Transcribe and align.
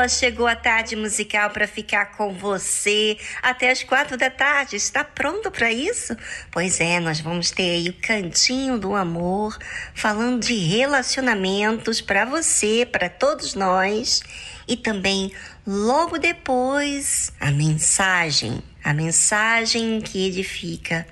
Lisboa, 0.00 0.08
chegou 0.08 0.46
a 0.46 0.56
tarde 0.56 0.96
musical 0.96 1.50
para 1.50 1.66
ficar 1.66 2.12
com 2.16 2.32
você 2.32 3.18
até 3.42 3.70
as 3.70 3.82
quatro 3.82 4.16
da 4.16 4.30
tarde. 4.30 4.76
Está 4.76 5.04
pronto 5.04 5.50
para 5.50 5.70
isso? 5.70 6.16
Pois 6.50 6.80
é, 6.80 7.00
nós 7.00 7.20
vamos 7.20 7.50
ter 7.50 7.70
aí 7.70 7.88
o 7.88 7.92
Cantinho 7.94 8.78
do 8.78 8.94
Amor, 8.94 9.58
falando 9.94 10.40
de 10.40 10.54
relacionamentos 10.54 12.00
para 12.00 12.24
você, 12.24 12.86
para 12.90 13.08
todos 13.08 13.54
nós. 13.54 14.22
E 14.66 14.76
também, 14.76 15.32
logo 15.66 16.18
depois, 16.18 17.32
a 17.40 17.50
mensagem, 17.50 18.62
a 18.82 18.94
mensagem 18.94 20.00
que 20.00 20.26
edifica 20.26 21.06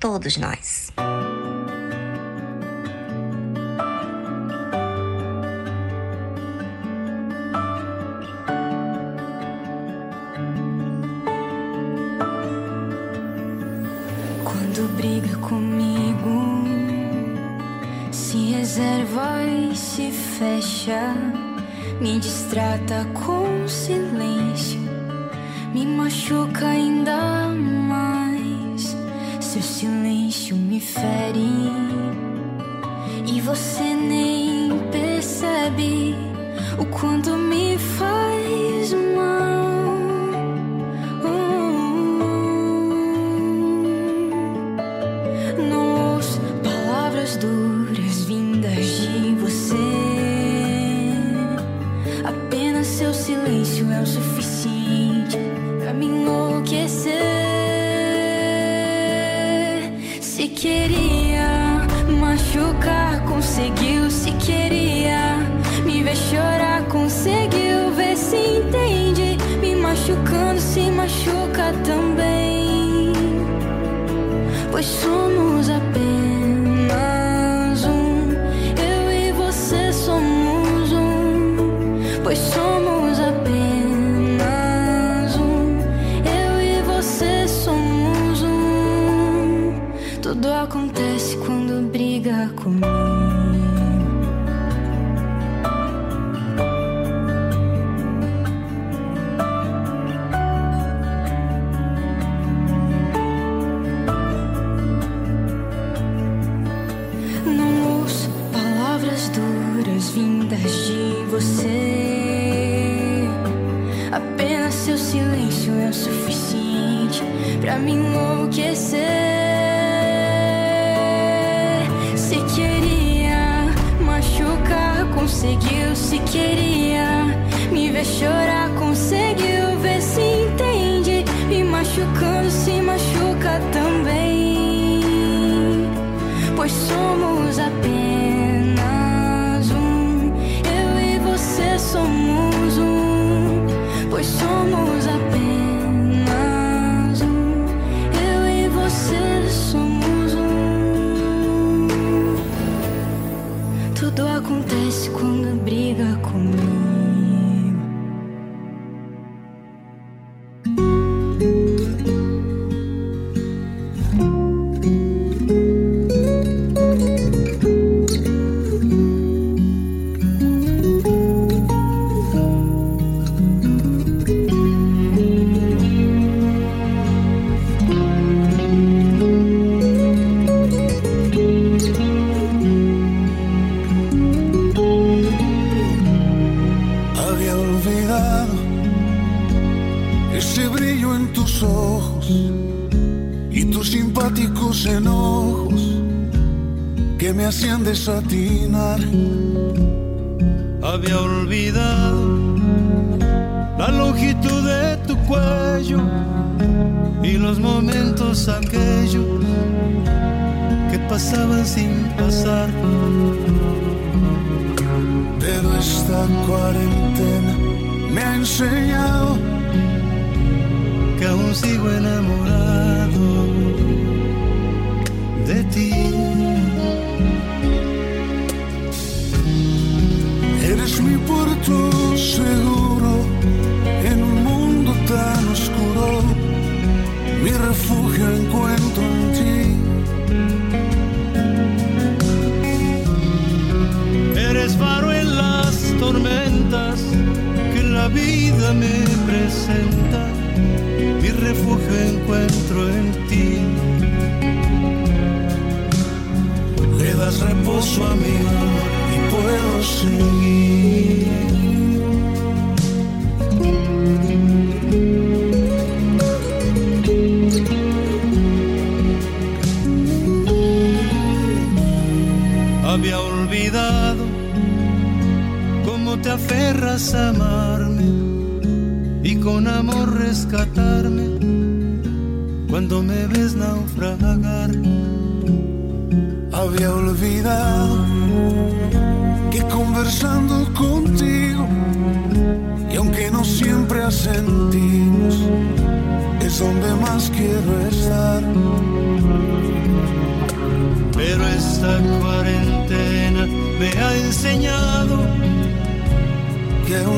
todos 0.00 0.36
nós. 0.36 0.92
me 22.06 22.20
distrata 22.20 23.04
com 23.14 23.66
silêncio, 23.66 24.78
me 25.74 25.84
machuca 25.84 26.68
ainda 26.68 27.48
mais. 27.48 28.96
Seu 29.40 29.60
silêncio 29.60 30.54
me 30.54 30.78
fere 30.78 31.72
e 33.26 33.40
você 33.40 33.82
nem 33.82 34.78
percebe 34.92 36.14
o 36.78 36.86
quanto 36.86 37.36
me 37.36 37.76
faz. 37.76 38.25
Wish 74.76 75.25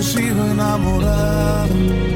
Que 0.01 0.31
aún 0.61 2.08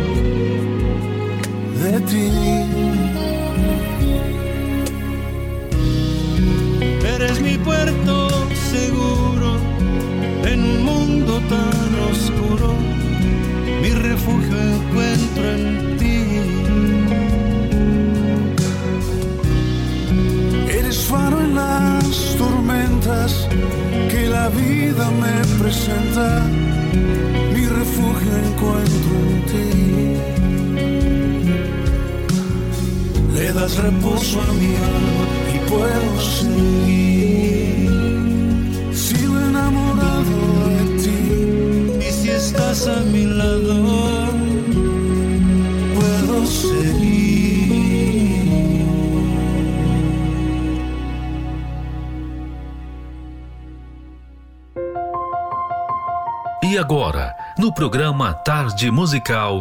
Tarde 58.62 58.92
Musical, 58.92 59.60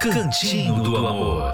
Cantinho 0.00 0.82
do 0.82 0.96
Amor. 0.96 1.52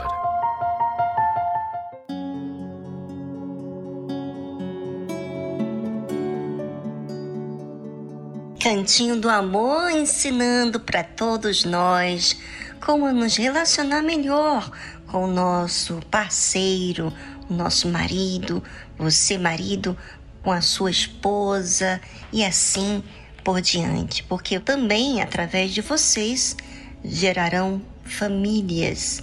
Cantinho 8.62 9.20
do 9.20 9.28
Amor 9.28 9.90
ensinando 9.90 10.78
para 10.78 11.02
todos 11.02 11.64
nós 11.64 12.38
como 12.80 13.10
nos 13.10 13.34
relacionar 13.34 14.02
melhor 14.02 14.70
com 15.08 15.24
o 15.24 15.26
nosso 15.26 16.00
parceiro, 16.08 17.12
o 17.50 17.54
nosso 17.54 17.88
marido, 17.88 18.62
você, 18.96 19.36
marido, 19.36 19.98
com 20.44 20.52
a 20.52 20.60
sua 20.60 20.92
esposa 20.92 22.00
e 22.32 22.44
assim 22.44 23.02
por 23.42 23.60
diante, 23.60 24.22
porque 24.22 24.60
também 24.60 25.20
através 25.20 25.72
de 25.72 25.80
vocês 25.80 26.56
gerarão 27.04 27.80
famílias, 28.04 29.22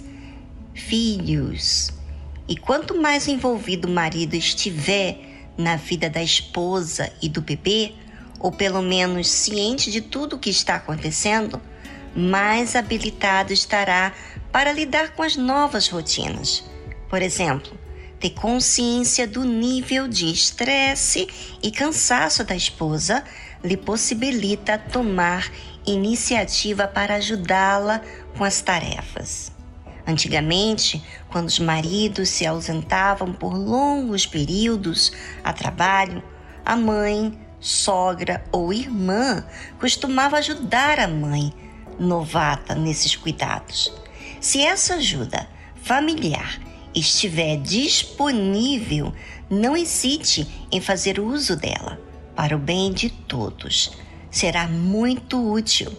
filhos. 0.74 1.90
E 2.48 2.56
quanto 2.56 3.00
mais 3.00 3.26
envolvido 3.28 3.88
o 3.88 3.90
marido 3.90 4.34
estiver 4.34 5.18
na 5.56 5.76
vida 5.76 6.08
da 6.08 6.22
esposa 6.22 7.12
e 7.20 7.28
do 7.28 7.40
bebê, 7.40 7.92
ou 8.38 8.52
pelo 8.52 8.82
menos 8.82 9.28
ciente 9.28 9.90
de 9.90 10.00
tudo 10.00 10.36
o 10.36 10.38
que 10.38 10.50
está 10.50 10.76
acontecendo, 10.76 11.60
mais 12.14 12.76
habilitado 12.76 13.52
estará 13.52 14.12
para 14.52 14.72
lidar 14.72 15.14
com 15.14 15.22
as 15.22 15.36
novas 15.36 15.88
rotinas. 15.88 16.64
Por 17.08 17.20
exemplo, 17.22 17.78
ter 18.18 18.30
consciência 18.30 19.26
do 19.26 19.44
nível 19.44 20.08
de 20.08 20.30
estresse 20.30 21.28
e 21.62 21.70
cansaço 21.70 22.44
da 22.44 22.56
esposa 22.56 23.22
lhe 23.62 23.76
possibilita 23.76 24.78
tomar 24.78 25.50
iniciativa 25.86 26.88
para 26.88 27.14
ajudá-la 27.14 28.02
com 28.36 28.44
as 28.44 28.60
tarefas. 28.60 29.52
Antigamente, 30.06 31.02
quando 31.28 31.48
os 31.48 31.58
maridos 31.58 32.28
se 32.28 32.46
ausentavam 32.46 33.32
por 33.32 33.54
longos 33.54 34.24
períodos 34.24 35.12
a 35.42 35.52
trabalho, 35.52 36.22
a 36.64 36.76
mãe, 36.76 37.36
sogra 37.60 38.44
ou 38.52 38.72
irmã 38.72 39.44
costumava 39.80 40.38
ajudar 40.38 41.00
a 41.00 41.08
mãe 41.08 41.52
novata 41.98 42.74
nesses 42.74 43.16
cuidados. 43.16 43.92
Se 44.40 44.60
essa 44.60 44.94
ajuda 44.94 45.48
familiar 45.82 46.60
estiver 46.94 47.56
disponível, 47.56 49.12
não 49.50 49.76
hesite 49.76 50.66
em 50.70 50.80
fazer 50.80 51.18
uso 51.18 51.56
dela 51.56 52.00
para 52.34 52.54
o 52.54 52.58
bem 52.58 52.92
de 52.92 53.10
todos. 53.10 53.92
Será 54.36 54.68
muito 54.68 55.50
útil, 55.50 55.90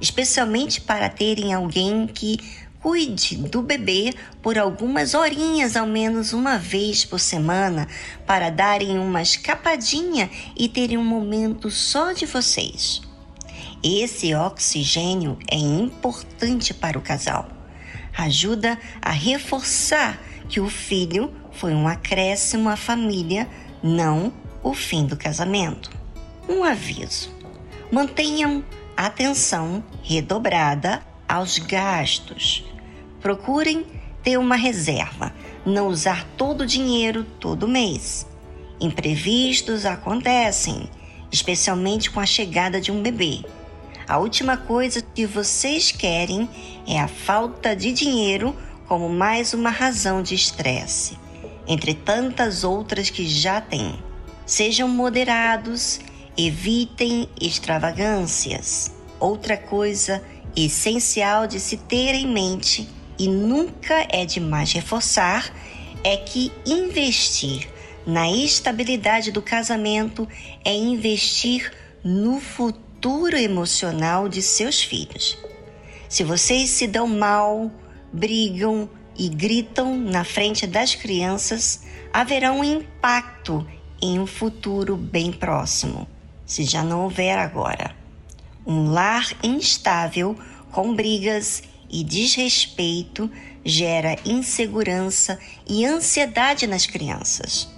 especialmente 0.00 0.80
para 0.80 1.08
terem 1.08 1.54
alguém 1.54 2.08
que 2.08 2.40
cuide 2.80 3.36
do 3.36 3.62
bebê 3.62 4.12
por 4.42 4.58
algumas 4.58 5.14
horinhas, 5.14 5.76
ao 5.76 5.86
menos 5.86 6.32
uma 6.32 6.58
vez 6.58 7.04
por 7.04 7.20
semana, 7.20 7.86
para 8.26 8.50
darem 8.50 8.98
uma 8.98 9.22
escapadinha 9.22 10.28
e 10.56 10.68
terem 10.68 10.98
um 10.98 11.04
momento 11.04 11.70
só 11.70 12.10
de 12.10 12.26
vocês. 12.26 13.00
Esse 13.80 14.34
oxigênio 14.34 15.38
é 15.48 15.56
importante 15.56 16.74
para 16.74 16.98
o 16.98 17.00
casal. 17.00 17.48
Ajuda 18.12 18.76
a 19.00 19.12
reforçar 19.12 20.20
que 20.48 20.58
o 20.58 20.68
filho 20.68 21.32
foi 21.52 21.72
um 21.72 21.86
acréscimo 21.86 22.68
à 22.68 22.74
família, 22.74 23.48
não 23.80 24.32
o 24.64 24.74
fim 24.74 25.06
do 25.06 25.16
casamento. 25.16 25.92
Um 26.48 26.64
aviso: 26.64 27.43
mantenham 27.90 28.64
atenção 28.96 29.82
redobrada 30.02 31.02
aos 31.28 31.58
gastos 31.58 32.64
Procurem 33.24 33.86
ter 34.22 34.36
uma 34.36 34.54
reserva, 34.54 35.32
não 35.64 35.88
usar 35.88 36.26
todo 36.36 36.60
o 36.60 36.66
dinheiro 36.66 37.24
todo 37.40 37.66
mês. 37.66 38.26
Imprevistos 38.78 39.86
acontecem, 39.86 40.90
especialmente 41.32 42.10
com 42.10 42.20
a 42.20 42.26
chegada 42.26 42.82
de 42.82 42.92
um 42.92 43.00
bebê. 43.00 43.42
A 44.06 44.18
última 44.18 44.58
coisa 44.58 45.00
que 45.00 45.24
vocês 45.24 45.90
querem 45.90 46.46
é 46.86 47.00
a 47.00 47.08
falta 47.08 47.74
de 47.74 47.94
dinheiro 47.94 48.54
como 48.86 49.08
mais 49.08 49.54
uma 49.54 49.70
razão 49.70 50.22
de 50.22 50.34
estresse, 50.34 51.16
entre 51.66 51.94
tantas 51.94 52.62
outras 52.62 53.08
que 53.08 53.26
já 53.26 53.58
têm. 53.58 53.98
Sejam 54.44 54.86
moderados, 54.86 55.98
evitem 56.36 57.28
extravagâncias. 57.40 58.92
Outra 59.20 59.56
coisa 59.56 60.22
essencial 60.56 61.46
de 61.46 61.58
se 61.58 61.76
ter 61.76 62.14
em 62.14 62.26
mente 62.26 62.88
e 63.18 63.28
nunca 63.28 64.06
é 64.10 64.24
demais 64.24 64.72
reforçar 64.72 65.52
é 66.02 66.16
que 66.16 66.52
investir 66.66 67.68
na 68.06 68.30
estabilidade 68.30 69.32
do 69.32 69.40
casamento 69.40 70.28
é 70.64 70.74
investir 70.74 71.72
no 72.02 72.38
futuro 72.38 73.36
emocional 73.36 74.28
de 74.28 74.42
seus 74.42 74.82
filhos. 74.82 75.38
Se 76.08 76.22
vocês 76.22 76.68
se 76.68 76.86
dão 76.86 77.08
mal, 77.08 77.70
brigam 78.12 78.88
e 79.16 79.28
gritam 79.28 79.96
na 79.96 80.22
frente 80.22 80.66
das 80.66 80.94
crianças, 80.94 81.82
haverá 82.12 82.52
um 82.52 82.62
impacto 82.62 83.66
em 84.02 84.18
um 84.18 84.26
futuro 84.26 84.96
bem 84.96 85.32
próximo, 85.32 86.06
se 86.46 86.64
já 86.64 86.82
não 86.82 87.04
houver 87.04 87.38
agora. 87.38 87.94
Um 88.66 88.90
lar 88.90 89.26
instável 89.42 90.36
com 90.70 90.94
brigas 90.94 91.62
e 91.90 92.02
desrespeito 92.02 93.30
gera 93.64 94.16
insegurança 94.24 95.38
e 95.66 95.84
ansiedade 95.84 96.66
nas 96.66 96.86
crianças. 96.86 97.68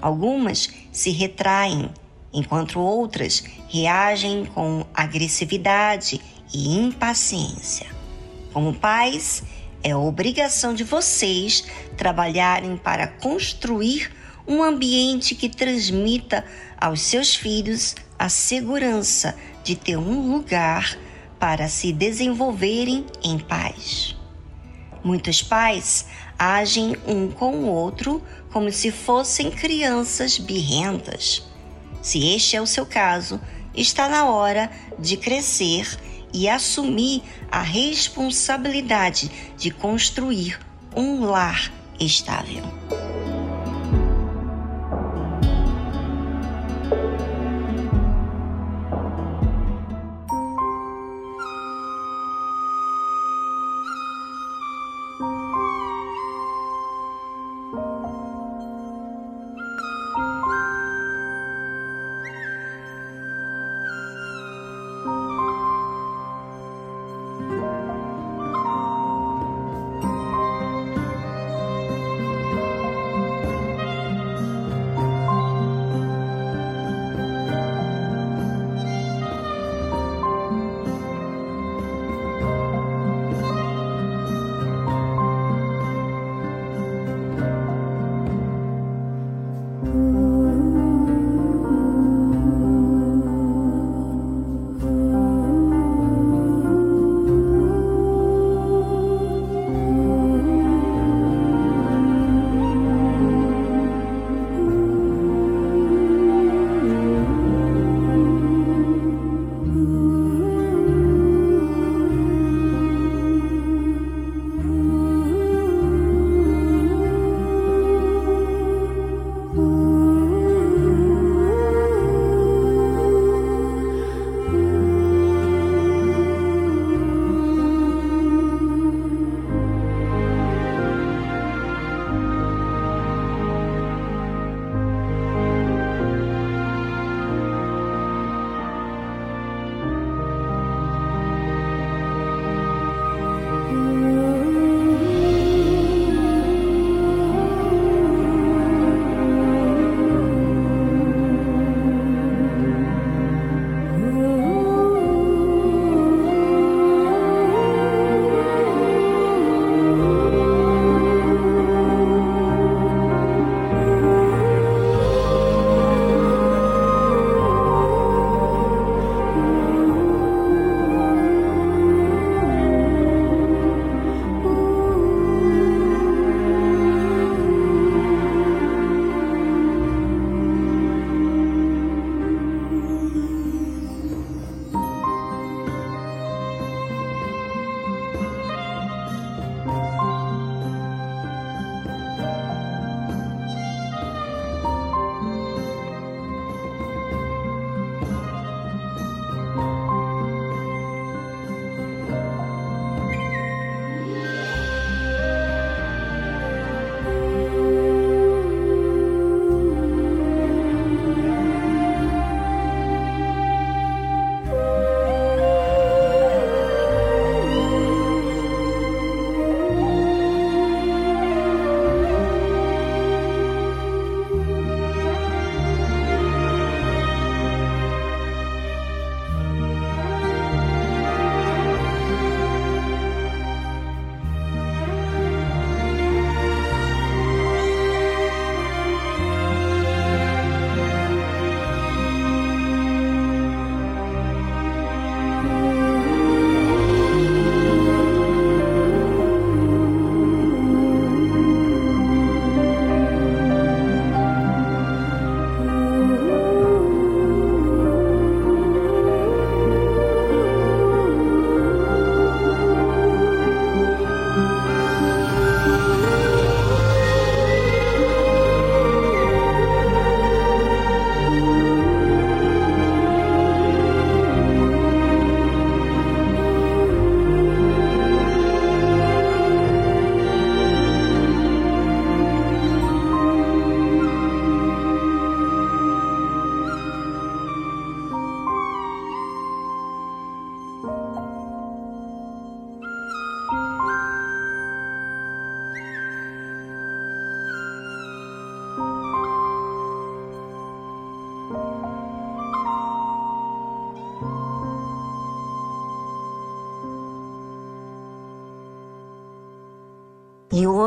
Algumas 0.00 0.70
se 0.92 1.10
retraem, 1.10 1.90
enquanto 2.32 2.80
outras 2.80 3.44
reagem 3.68 4.46
com 4.46 4.84
agressividade 4.94 6.20
e 6.52 6.78
impaciência. 6.78 7.86
Como 8.52 8.74
pais, 8.74 9.42
é 9.82 9.94
obrigação 9.94 10.74
de 10.74 10.82
vocês 10.82 11.64
trabalharem 11.96 12.76
para 12.76 13.06
construir 13.06 14.10
um 14.46 14.62
ambiente 14.62 15.34
que 15.34 15.48
transmita 15.48 16.44
aos 16.78 17.00
seus 17.00 17.34
filhos 17.34 17.94
a 18.18 18.28
segurança 18.28 19.36
de 19.62 19.76
ter 19.76 19.96
um 19.96 20.32
lugar 20.32 20.98
para 21.38 21.68
se 21.68 21.92
desenvolverem 21.92 23.06
em 23.22 23.38
paz. 23.38 24.16
Muitos 25.04 25.42
pais 25.42 26.06
agem 26.38 26.96
um 27.06 27.28
com 27.28 27.54
o 27.56 27.66
outro 27.68 28.22
como 28.52 28.72
se 28.72 28.90
fossem 28.90 29.50
crianças 29.50 30.38
birrentas. 30.38 31.46
Se 32.02 32.34
este 32.34 32.56
é 32.56 32.62
o 32.62 32.66
seu 32.66 32.86
caso, 32.86 33.40
está 33.74 34.08
na 34.08 34.24
hora 34.26 34.70
de 34.98 35.16
crescer 35.16 35.98
e 36.32 36.48
assumir 36.48 37.22
a 37.50 37.62
responsabilidade 37.62 39.30
de 39.56 39.70
construir 39.70 40.58
um 40.94 41.24
lar 41.24 41.72
estável. 41.98 42.62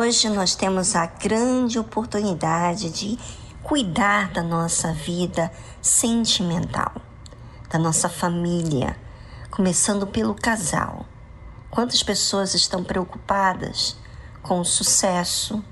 Hoje 0.09 0.27
nós 0.27 0.55
temos 0.55 0.95
a 0.95 1.05
grande 1.05 1.77
oportunidade 1.77 2.89
de 2.89 3.19
cuidar 3.61 4.31
da 4.31 4.41
nossa 4.41 4.91
vida 4.91 5.51
sentimental, 5.83 6.93
da 7.69 7.77
nossa 7.77 8.09
família, 8.09 8.97
começando 9.51 10.07
pelo 10.07 10.33
casal. 10.33 11.05
Quantas 11.69 12.01
pessoas 12.01 12.55
estão 12.55 12.83
preocupadas 12.83 13.97
com 14.41 14.59
o 14.59 14.65
sucesso, 14.65 15.63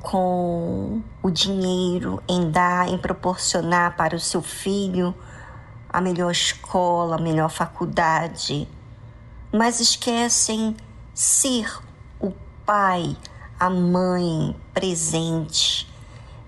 com 0.00 1.02
o 1.20 1.28
dinheiro, 1.28 2.22
em 2.28 2.52
dar, 2.52 2.88
em 2.88 2.96
proporcionar 2.96 3.96
para 3.96 4.14
o 4.14 4.20
seu 4.20 4.42
filho 4.42 5.12
a 5.88 6.00
melhor 6.00 6.30
escola, 6.30 7.16
a 7.16 7.20
melhor 7.20 7.50
faculdade, 7.50 8.68
mas 9.52 9.80
esquecem 9.80 10.76
ser 11.12 11.68
o 12.20 12.30
pai, 12.64 13.16
a 13.62 13.70
mãe 13.70 14.56
presente. 14.74 15.88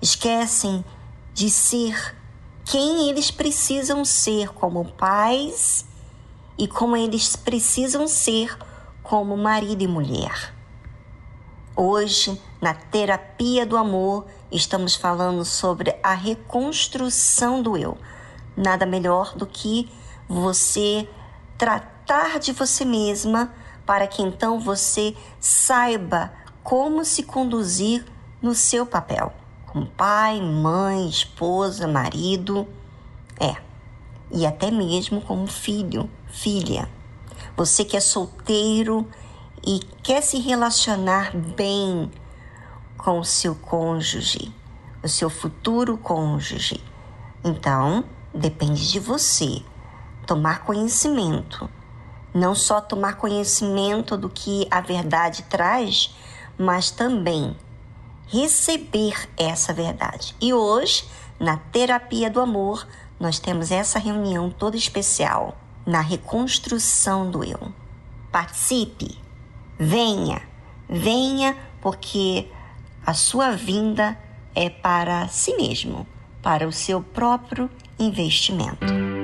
Esquecem 0.02 0.84
de 1.32 1.48
ser 1.48 2.16
quem 2.64 3.08
eles 3.08 3.30
precisam 3.30 4.04
ser 4.04 4.48
como 4.48 4.84
pais 4.84 5.86
e 6.58 6.66
como 6.66 6.96
eles 6.96 7.36
precisam 7.36 8.08
ser 8.08 8.58
como 9.00 9.36
marido 9.36 9.82
e 9.82 9.86
mulher. 9.86 10.52
Hoje, 11.76 12.42
na 12.60 12.74
terapia 12.74 13.64
do 13.64 13.76
amor, 13.76 14.26
estamos 14.50 14.96
falando 14.96 15.44
sobre 15.44 15.94
a 16.02 16.14
reconstrução 16.14 17.62
do 17.62 17.76
eu. 17.76 17.96
Nada 18.56 18.84
melhor 18.84 19.36
do 19.36 19.46
que 19.46 19.88
você 20.28 21.08
tratar 21.56 22.40
de 22.40 22.50
você 22.50 22.84
mesma 22.84 23.54
para 23.86 24.08
que 24.08 24.20
então 24.20 24.58
você 24.58 25.14
saiba 25.38 26.32
como 26.64 27.04
se 27.04 27.22
conduzir 27.22 28.06
no 28.40 28.54
seu 28.54 28.86
papel, 28.86 29.32
como 29.66 29.86
pai, 29.86 30.40
mãe, 30.40 31.06
esposa, 31.06 31.86
marido, 31.86 32.66
é, 33.38 33.54
e 34.30 34.46
até 34.46 34.70
mesmo 34.70 35.20
como 35.20 35.46
filho, 35.46 36.08
filha. 36.26 36.88
Você 37.54 37.84
que 37.84 37.98
é 37.98 38.00
solteiro 38.00 39.06
e 39.64 39.78
quer 40.02 40.22
se 40.22 40.38
relacionar 40.38 41.36
bem 41.36 42.10
com 42.96 43.20
o 43.20 43.24
seu 43.24 43.54
cônjuge, 43.54 44.50
o 45.02 45.08
seu 45.08 45.28
futuro 45.28 45.98
cônjuge. 45.98 46.82
Então, 47.44 48.04
depende 48.32 48.90
de 48.90 48.98
você 48.98 49.62
tomar 50.26 50.64
conhecimento. 50.64 51.68
Não 52.32 52.54
só 52.54 52.80
tomar 52.80 53.16
conhecimento 53.16 54.16
do 54.16 54.30
que 54.30 54.66
a 54.70 54.80
verdade 54.80 55.42
traz, 55.42 56.10
mas 56.58 56.90
também 56.90 57.56
receber 58.26 59.28
essa 59.36 59.72
verdade. 59.72 60.34
E 60.40 60.52
hoje, 60.52 61.04
na 61.38 61.56
terapia 61.56 62.30
do 62.30 62.40
amor, 62.40 62.86
nós 63.18 63.38
temos 63.38 63.70
essa 63.70 63.98
reunião 63.98 64.50
toda 64.50 64.76
especial 64.76 65.56
na 65.86 66.00
reconstrução 66.00 67.30
do 67.30 67.44
eu. 67.44 67.72
Participe, 68.32 69.18
venha, 69.78 70.42
venha, 70.88 71.56
porque 71.80 72.48
a 73.04 73.14
sua 73.14 73.52
vinda 73.52 74.18
é 74.54 74.70
para 74.70 75.28
si 75.28 75.54
mesmo, 75.56 76.06
para 76.42 76.66
o 76.66 76.72
seu 76.72 77.02
próprio 77.02 77.70
investimento. 77.98 79.23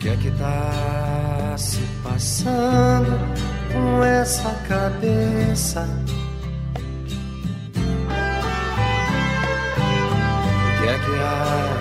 Que 0.00 0.08
é 0.08 0.16
que 0.16 0.30
tá 0.30 1.54
se 1.58 1.82
passando 2.02 3.18
com 3.70 4.02
essa 4.02 4.50
cabeça? 4.66 5.86
O 10.64 10.82
que 10.82 10.88
é 10.88 10.98
que 10.98 11.20
há? 11.20 11.76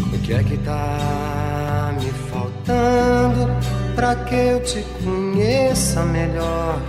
O 0.00 0.18
que 0.18 0.34
é 0.34 0.42
que 0.42 0.56
tá 0.58 1.94
me 2.00 2.10
faltando 2.28 3.48
pra 3.94 4.16
que 4.16 4.34
eu 4.34 4.60
te 4.64 4.84
conheça 5.04 6.04
melhor? 6.04 6.80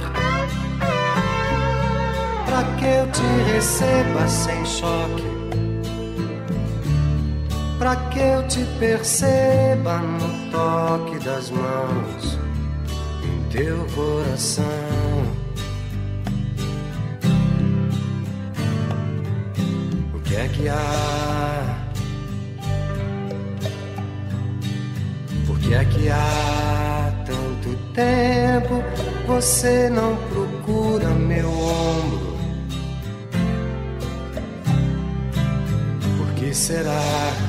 Pra 2.47 2.63
que 2.79 2.85
eu 2.85 3.07
te 3.11 3.51
receba 3.53 4.27
sem 4.27 4.65
choque? 4.65 5.38
Pra 7.79 7.95
que 7.95 8.19
eu 8.19 8.45
te 8.45 8.65
perceba 8.77 9.99
no 9.99 10.51
toque 10.51 11.17
das 11.23 11.49
mãos 11.49 12.37
em 13.23 13.49
teu 13.49 13.87
coração? 13.95 14.65
O 20.13 20.19
que 20.19 20.35
é 20.35 20.47
que 20.49 20.67
há? 20.67 21.87
Por 25.47 25.57
que 25.59 25.73
é 25.73 25.85
que 25.85 26.09
há 26.09 27.13
tanto 27.25 27.77
tempo 27.93 28.83
você 29.25 29.89
não 29.89 30.17
procura 30.27 31.07
meu 31.11 31.49
ombro? 31.49 32.29
Será? 36.69 37.48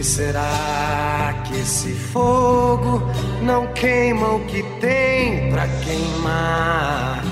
Que 0.00 0.06
será 0.06 1.42
que 1.44 1.60
esse 1.60 1.92
fogo 1.92 3.02
não 3.42 3.66
queima 3.74 4.28
o 4.30 4.40
que 4.46 4.62
tem 4.80 5.50
pra 5.50 5.68
queimar? 5.84 7.22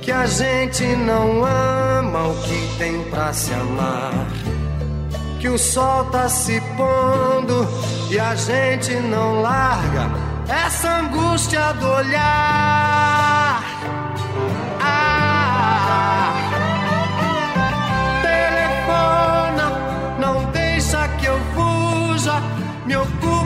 Que 0.00 0.10
a 0.10 0.24
gente 0.24 0.82
não 0.96 1.44
ama 1.44 2.28
o 2.28 2.42
que 2.42 2.78
tem 2.78 3.02
pra 3.10 3.34
se 3.34 3.52
amar. 3.52 4.14
Que 5.38 5.50
o 5.50 5.58
sol 5.58 6.06
tá 6.06 6.26
se 6.26 6.58
pondo 6.78 7.68
e 8.10 8.18
a 8.18 8.34
gente 8.34 8.94
não 8.94 9.42
larga 9.42 10.08
essa 10.48 11.00
angústia 11.00 11.74
do 11.74 11.86
olhar. 11.86 13.62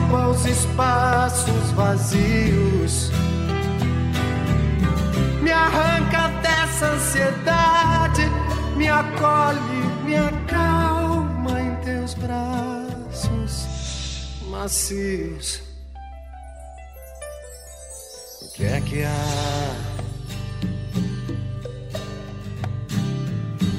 Ocupa 0.04 0.28
os 0.28 0.44
espaços 0.44 1.70
vazios. 1.72 3.10
Me 5.42 5.50
arranca 5.50 6.28
dessa 6.40 6.86
ansiedade, 6.86 8.22
me 8.76 8.88
acolhe, 8.88 9.58
me 10.04 10.16
acalma 10.16 11.60
em 11.60 11.74
teus 11.76 12.14
braços 12.14 13.66
macios. 14.50 15.62
O 18.42 18.52
que 18.54 18.64
é 18.64 18.80
que 18.80 19.02
há? 19.02 19.74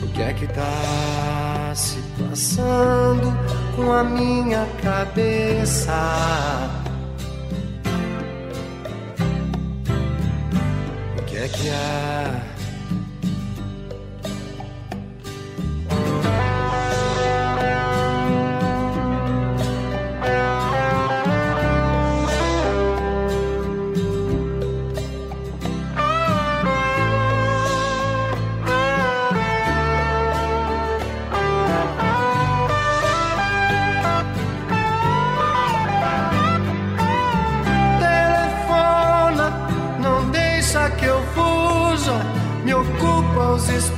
O 0.03 0.07
que 0.13 0.21
é 0.21 0.33
que 0.33 0.47
tá 0.47 1.73
se 1.75 1.97
passando 2.19 3.64
com 3.75 3.91
a 3.91 4.03
minha 4.03 4.65
cabeça? 4.81 5.91
O 11.19 11.23
que 11.23 11.37
é 11.37 11.47
que 11.49 11.69
há? 11.69 12.54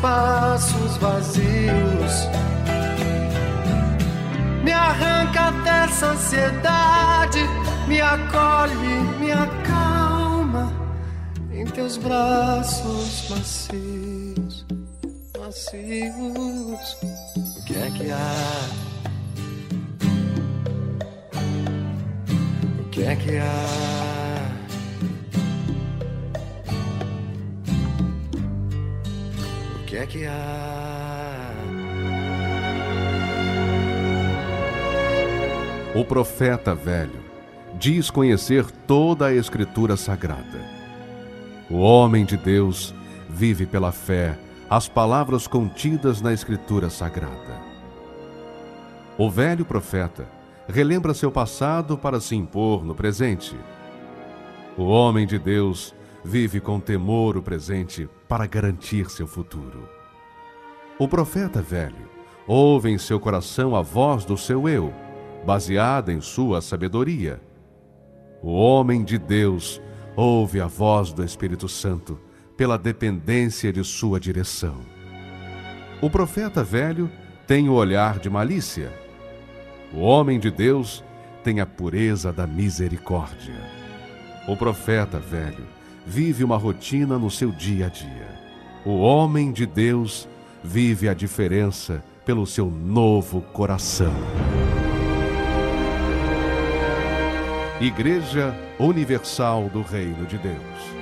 Espaços 0.08 0.98
vazios. 0.98 2.28
Me 4.64 4.72
arranca 4.72 5.52
dessa 5.64 6.08
ansiedade, 6.08 7.40
me 7.88 8.00
acolhe, 8.02 9.00
me 9.20 9.32
acalma 9.32 10.72
em 11.52 11.66
teus 11.66 11.98
braços 11.98 13.30
macios, 13.30 14.66
macios. 15.38 16.98
O 17.58 17.66
que 17.66 17.78
é 17.78 17.92
que 17.92 18.12
há? 18.12 18.70
O 22.80 22.90
que 22.90 23.04
é 23.04 23.16
que 23.16 23.38
há? 23.38 23.97
É 29.98 30.06
que 30.06 30.26
há? 30.26 31.52
O 35.96 36.06
profeta 36.06 36.76
velho 36.76 37.26
diz 37.80 38.12
conhecer 38.12 38.70
toda 38.86 39.28
a 39.28 39.34
Escritura 39.34 39.98
Sagrada. 39.98 40.62
O 41.70 41.78
homem 41.78 42.24
de 42.24 42.38
Deus 42.38 42.94
vive 43.28 43.66
pela 43.66 43.92
fé 43.92 44.38
as 44.70 44.88
palavras 44.88 45.48
contidas 45.48 46.22
na 46.22 46.32
Escritura 46.32 46.90
Sagrada. 46.90 47.58
O 49.18 49.30
velho 49.30 49.66
profeta 49.66 50.28
relembra 50.68 51.14
seu 51.14 51.32
passado 51.32 51.98
para 51.98 52.20
se 52.20 52.36
impor 52.36 52.86
no 52.86 52.94
presente. 52.94 53.56
O 54.78 54.84
homem 54.84 55.26
de 55.26 55.40
Deus 55.40 55.96
vive 56.24 56.60
com 56.60 56.80
temor 56.80 57.36
o 57.36 57.42
presente 57.42 58.08
para 58.28 58.46
garantir 58.46 59.10
seu 59.10 59.28
futuro. 59.28 59.88
O 61.00 61.08
profeta 61.08 61.62
velho 61.62 62.10
ouve 62.48 62.90
em 62.90 62.98
seu 62.98 63.20
coração 63.20 63.76
a 63.76 63.82
voz 63.82 64.26
do 64.26 64.38
seu 64.38 64.68
eu, 64.68 64.94
baseada 65.46 66.12
em 66.12 66.22
sua 66.22 66.62
sabedoria. 66.62 67.42
O 68.42 68.52
homem 68.52 69.04
de 69.04 69.18
Deus 69.18 69.82
ouve 70.16 70.60
a 70.60 70.68
voz 70.68 71.12
do 71.14 71.24
Espírito 71.24 71.68
Santo 71.68 72.20
pela 72.56 72.78
dependência 72.78 73.72
de 73.72 73.84
sua 73.84 74.20
direção. 74.20 74.78
O 76.02 76.10
profeta 76.10 76.64
velho 76.64 77.10
tem 77.46 77.70
o 77.70 77.74
olhar 77.74 78.20
de 78.20 78.30
malícia. 78.30 78.92
O 79.94 80.00
homem 80.00 80.40
de 80.40 80.52
Deus 80.52 81.04
tem 81.44 81.60
a 81.60 81.66
pureza 81.66 82.34
da 82.34 82.46
misericórdia. 82.46 83.56
O 84.48 84.58
profeta 84.58 85.20
velho 85.20 85.77
vive 86.08 86.42
uma 86.42 86.56
rotina 86.56 87.20
no 87.20 87.30
seu 87.30 87.52
dia 87.52 87.88
a 87.88 87.90
dia. 87.90 88.40
O 88.86 89.00
homem 89.00 89.52
de 89.52 89.66
Deus 89.66 90.28
vive 90.64 91.10
a 91.10 91.14
diferença 91.14 92.02
pelo 92.26 92.48
seu 92.48 92.72
novo 92.72 93.42
coração. 93.42 94.14
Igreja 97.82 98.56
Universal 98.80 99.70
do 99.70 99.82
Reino 99.82 100.26
de 100.26 100.38
Deus. 100.38 100.97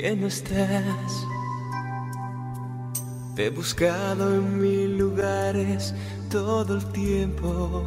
Que 0.00 0.14
no 0.14 0.26
estás. 0.28 1.26
Te 3.34 3.46
he 3.46 3.50
buscado 3.50 4.34
en 4.34 4.60
mil 4.60 4.98
lugares 4.98 5.94
todo 6.30 6.76
el 6.76 6.84
tiempo. 6.92 7.84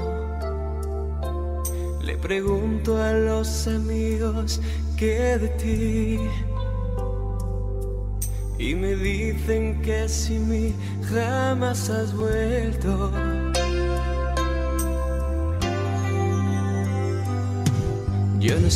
Le 2.01 2.17
pregunto 2.17 3.01
a 3.01 3.13
los 3.13 3.67
amigos 3.67 4.59
qué 4.97 5.37
de 5.37 5.49
ti. 5.61 6.19
Y 8.59 8.75
me 8.75 8.95
dicen 8.95 9.81
que 9.81 10.07
sin 10.09 10.49
mí 10.49 10.73
jamás 11.03 11.89
has 11.89 12.13
vuelto. 12.13 13.11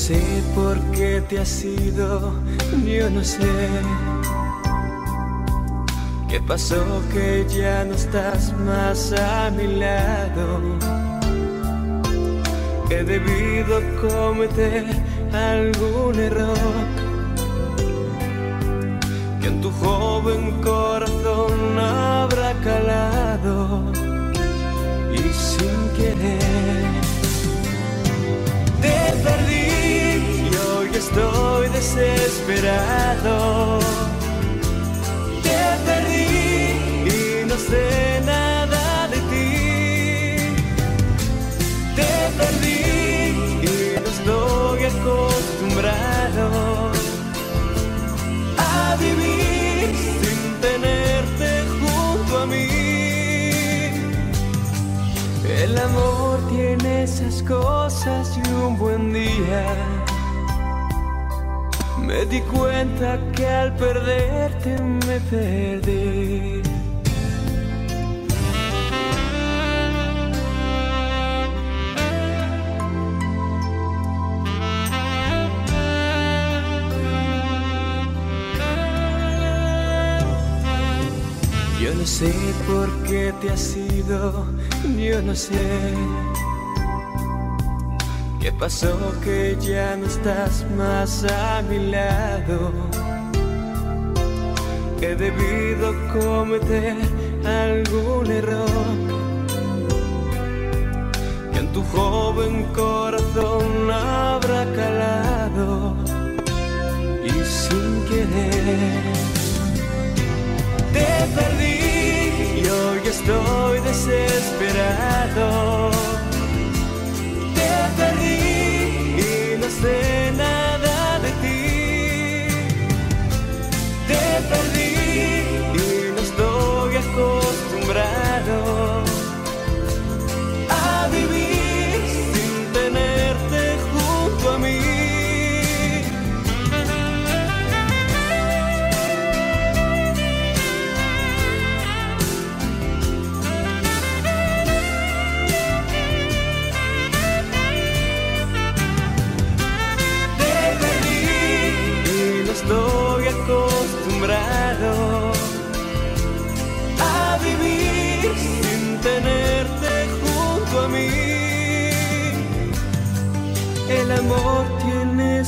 Sé 0.08 0.44
por 0.54 0.80
qué 0.92 1.20
te 1.28 1.40
has 1.40 1.64
ido, 1.64 2.32
yo 2.86 3.10
no 3.10 3.24
sé. 3.24 3.56
¿Qué 6.30 6.40
pasó 6.42 6.84
que 7.12 7.44
ya 7.50 7.84
no 7.86 7.96
estás 7.96 8.54
más 8.68 9.14
a 9.14 9.50
mi 9.50 9.68
lado? 9.84 10.46
He 12.92 13.04
debido 13.04 13.74
cometer 14.08 14.86
algún 15.34 16.20
error 16.20 16.84
que 19.42 19.48
en 19.48 19.60
tu 19.60 19.72
joven 19.72 20.62
corazón 20.62 21.80
habrá 21.80 22.54
calado 22.64 23.92
y 25.12 25.24
sin 25.34 25.78
querer 25.98 26.45
estoy 31.16 31.70
desesperado. 31.70 33.80
Te 35.44 35.60
perdí 35.86 36.28
y 37.10 37.12
no 37.48 37.56
sé 37.56 38.22
nada 38.26 39.08
de 39.08 39.20
ti. 39.32 39.48
Te 41.96 42.12
perdí 42.38 42.84
y 43.62 43.64
no 44.04 44.10
estoy 44.18 44.80
acostumbrado 44.84 46.46
a 48.58 48.98
vivir 48.98 49.96
sin 50.20 50.42
tenerte 50.60 51.50
junto 51.80 52.32
a 52.40 52.46
mí. 52.46 52.68
El 55.48 55.78
amor 55.78 56.36
tiene 56.50 57.04
esas 57.04 57.42
cosas 57.44 58.38
y 58.38 58.42
un 58.50 58.78
buen 58.78 59.14
día 59.14 59.95
me 62.16 62.26
di 62.28 62.40
cuenta 62.42 63.20
que 63.36 63.46
al 63.46 63.76
perderte 63.76 64.82
me 65.06 65.20
perdí. 65.32 66.62
Yo 81.82 81.94
no 81.94 82.06
sé 82.06 82.34
por 82.66 82.90
qué 83.04 83.34
te 83.42 83.50
has 83.50 83.76
ido, 83.76 84.46
yo 84.98 85.22
no 85.22 85.36
sé. 85.36 86.55
¿Qué 88.46 88.52
pasó 88.52 88.94
que 89.24 89.58
ya 89.60 89.98
no 89.98 90.06
estás 90.06 90.64
más 90.78 91.24
a 91.24 91.64
mi 91.68 91.80
lado? 91.90 92.72
He 95.02 95.16
debido 95.16 95.92
cometer 96.14 96.96
algún 97.44 98.30
error 98.30 98.70
que 101.54 101.58
en 101.58 101.74
tu 101.74 101.82
joven 101.86 102.66
corazón 102.66 103.90
habrá 103.92 104.72
calado 104.76 105.96
y 107.24 107.32
sin 107.44 108.06
querer 108.06 109.02
te 110.94 111.08
perdí 111.34 112.62
y 112.62 112.64
hoy 112.70 113.02
estoy 113.08 113.80
desesperado. 113.80 115.95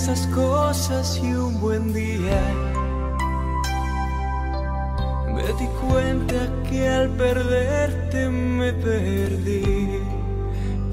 Esas 0.10 0.28
cosas 0.28 1.20
y 1.22 1.34
un 1.34 1.60
buen 1.60 1.92
día. 1.92 2.42
Me 5.36 5.44
di 5.60 5.68
cuenta 5.86 6.50
que 6.70 6.88
al 6.88 7.10
perderte 7.10 8.30
me 8.30 8.72
perdí, 8.72 10.00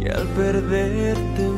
que 0.00 0.10
al 0.10 0.26
perderte 0.30 1.48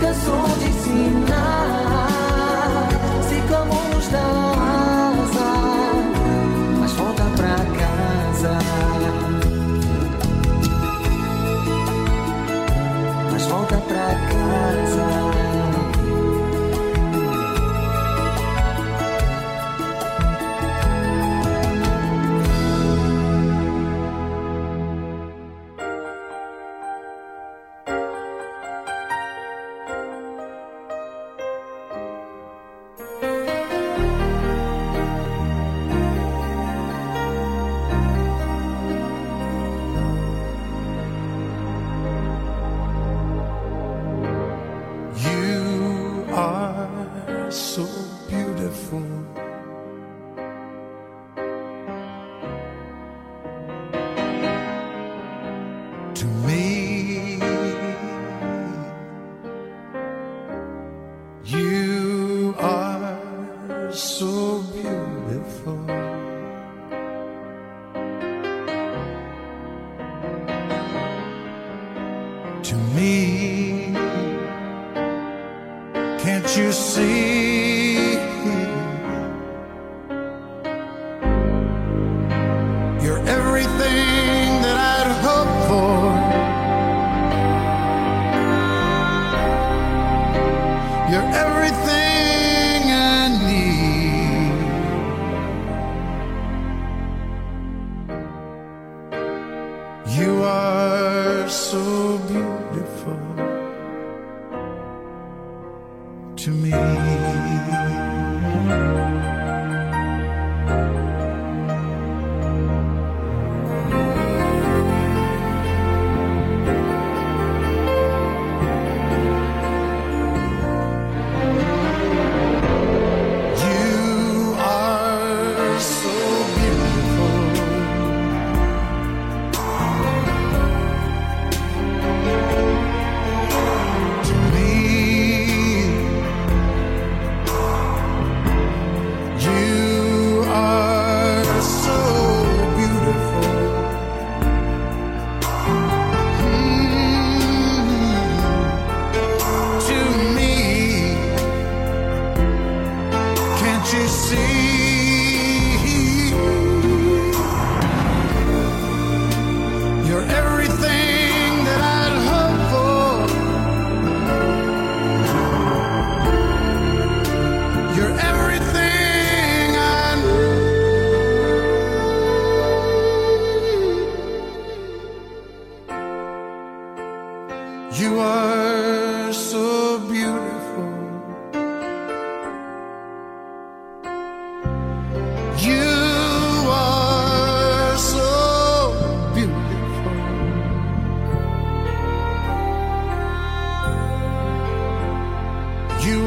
Se 0.00 0.53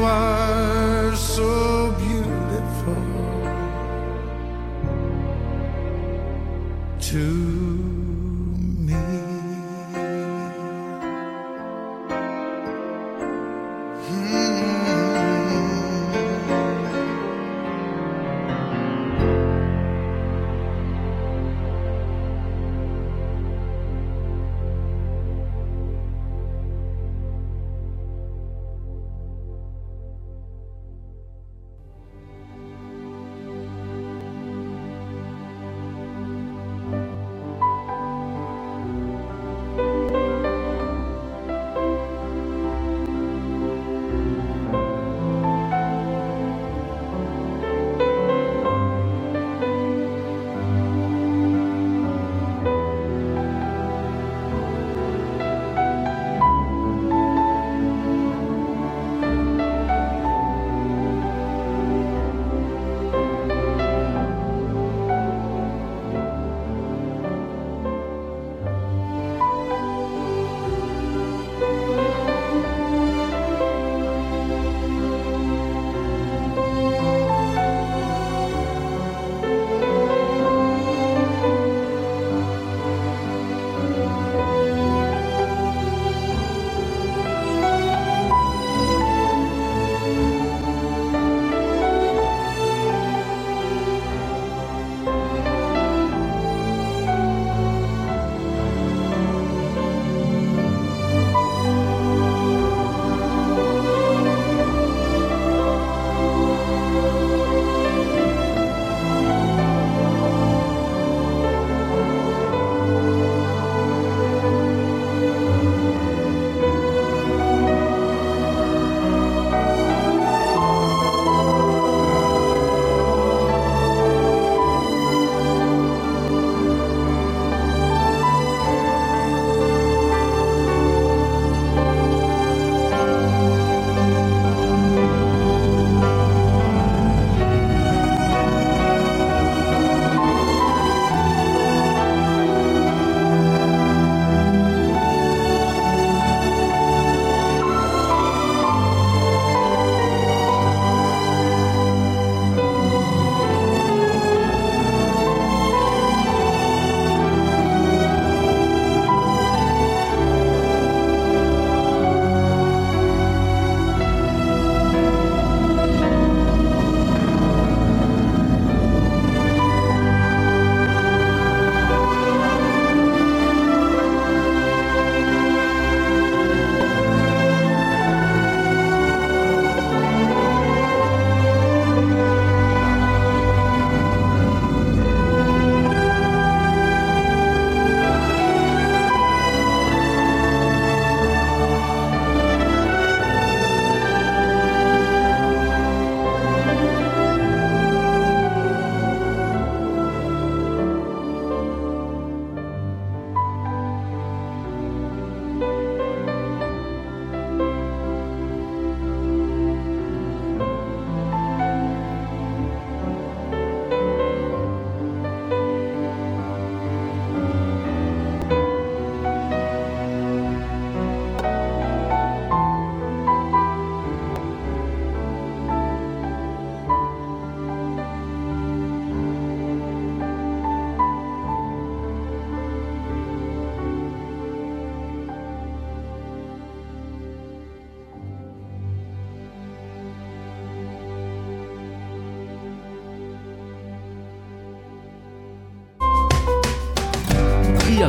soir 0.08 0.47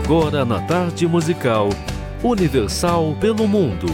agora 0.10 0.44
na 0.44 0.60
tarde 0.66 1.08
musical 1.08 1.70
Universal 2.24 3.16
pelo 3.22 3.48
Mundo. 3.48 3.86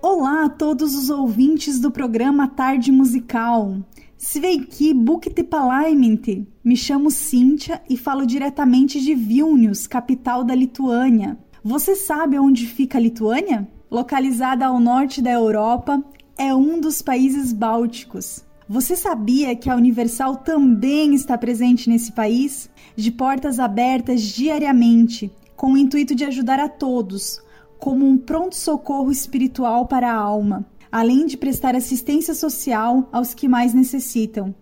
Olá 0.00 0.46
a 0.46 0.48
todos 0.48 0.94
os 0.94 1.10
ouvintes 1.10 1.78
do 1.78 1.90
programa 1.90 2.48
Tarde 2.48 2.90
Musical. 2.90 3.76
Sveiki 4.16 4.94
Bukti 4.94 5.44
Palaiminti. 5.44 6.48
Me 6.64 6.78
chamo 6.78 7.10
Cíntia 7.10 7.82
e 7.90 7.94
falo 7.98 8.24
diretamente 8.24 9.02
de 9.02 9.14
Vilnius, 9.14 9.86
capital 9.86 10.42
da 10.42 10.54
Lituânia. 10.54 11.36
Você 11.62 11.94
sabe 11.94 12.38
onde 12.38 12.64
fica 12.64 12.96
a 12.96 13.00
Lituânia? 13.02 13.75
localizada 13.90 14.66
ao 14.66 14.80
norte 14.80 15.22
da 15.22 15.30
Europa, 15.30 16.02
é 16.36 16.54
um 16.54 16.80
dos 16.80 17.00
países 17.00 17.52
bálticos. 17.52 18.44
Você 18.68 18.96
sabia 18.96 19.54
que 19.54 19.70
a 19.70 19.76
Universal 19.76 20.36
também 20.36 21.14
está 21.14 21.38
presente 21.38 21.88
nesse 21.88 22.12
país? 22.12 22.68
De 22.96 23.12
portas 23.12 23.60
abertas 23.60 24.22
diariamente, 24.22 25.30
com 25.54 25.72
o 25.72 25.78
intuito 25.78 26.14
de 26.14 26.24
ajudar 26.24 26.58
a 26.58 26.68
todos, 26.68 27.40
como 27.78 28.06
um 28.06 28.18
pronto-socorro 28.18 29.12
espiritual 29.12 29.86
para 29.86 30.10
a 30.10 30.16
alma, 30.16 30.66
além 30.90 31.26
de 31.26 31.36
prestar 31.36 31.76
assistência 31.76 32.34
social 32.34 33.08
aos 33.12 33.34
que 33.34 33.46
mais 33.46 33.72
necessitam. 33.72 34.54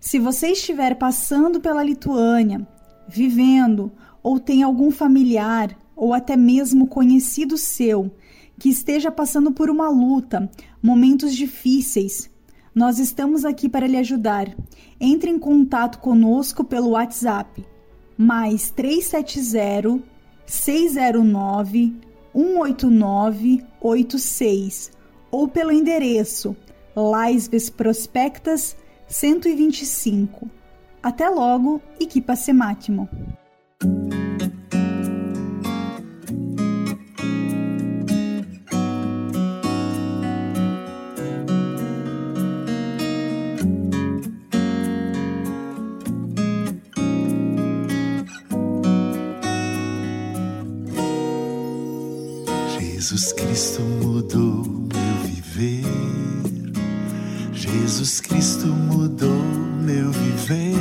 Se 0.00 0.18
você 0.18 0.48
estiver 0.48 0.94
passando 0.94 1.60
pela 1.60 1.82
Lituânia, 1.82 2.66
vivendo 3.08 3.90
ou 4.22 4.38
tem 4.38 4.62
algum 4.62 4.90
familiar 4.90 5.76
ou 5.96 6.14
até 6.14 6.36
mesmo 6.36 6.86
conhecido 6.86 7.58
seu 7.58 8.10
que 8.60 8.68
esteja 8.68 9.10
passando 9.10 9.50
por 9.50 9.68
uma 9.70 9.88
luta, 9.88 10.48
momentos 10.82 11.34
difíceis. 11.34 12.30
Nós 12.74 12.98
estamos 12.98 13.46
aqui 13.46 13.70
para 13.70 13.86
lhe 13.86 13.96
ajudar. 13.96 14.54
Entre 15.00 15.30
em 15.30 15.38
contato 15.38 15.98
conosco 15.98 16.62
pelo 16.62 16.90
WhatsApp 16.90 17.64
mais 18.16 18.70
370 18.70 20.00
609 20.44 21.94
18986 22.34 24.92
ou 25.30 25.46
pelo 25.48 25.72
endereço 25.72 26.54
Laisves 26.94 27.70
Prospectas 27.70 28.76
125. 29.08 30.50
Até 31.02 31.30
logo 31.30 31.80
e 31.98 32.04
que 32.04 32.20
passe 32.20 32.52
mátimo! 32.52 33.08
Jesus 53.10 53.32
Cristo 53.32 53.82
mudou 53.82 54.64
meu 54.64 55.16
viver. 55.24 55.84
Jesus 57.52 58.20
Cristo 58.20 58.66
mudou 58.68 59.42
meu 59.82 60.12
viver. 60.12 60.76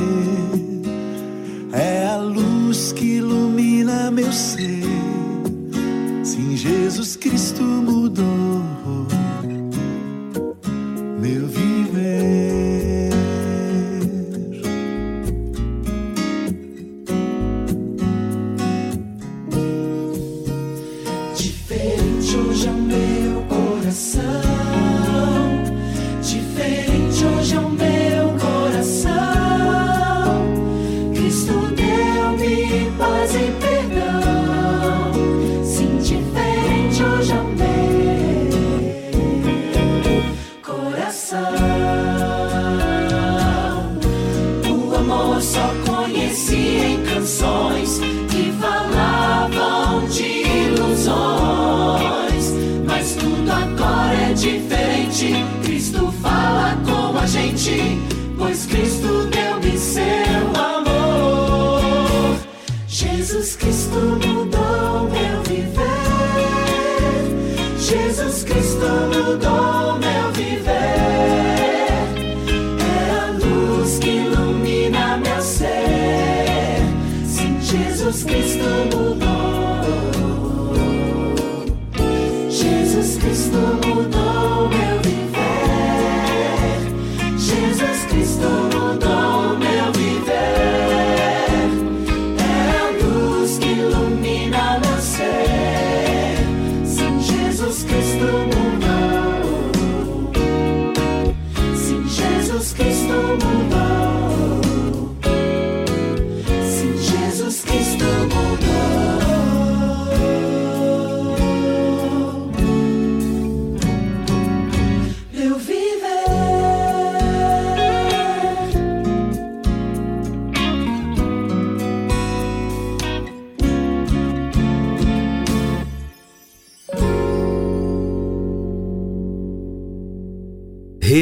É 1.73 2.05
a 2.05 2.17
luz 2.17 2.91
que 2.91 3.15
ilumina 3.15 4.11
meu 4.11 4.31
ser. 4.31 4.83
Sim, 6.23 6.55
Jesus 6.55 7.15
Cristo 7.15 7.63
mudou 7.63 8.61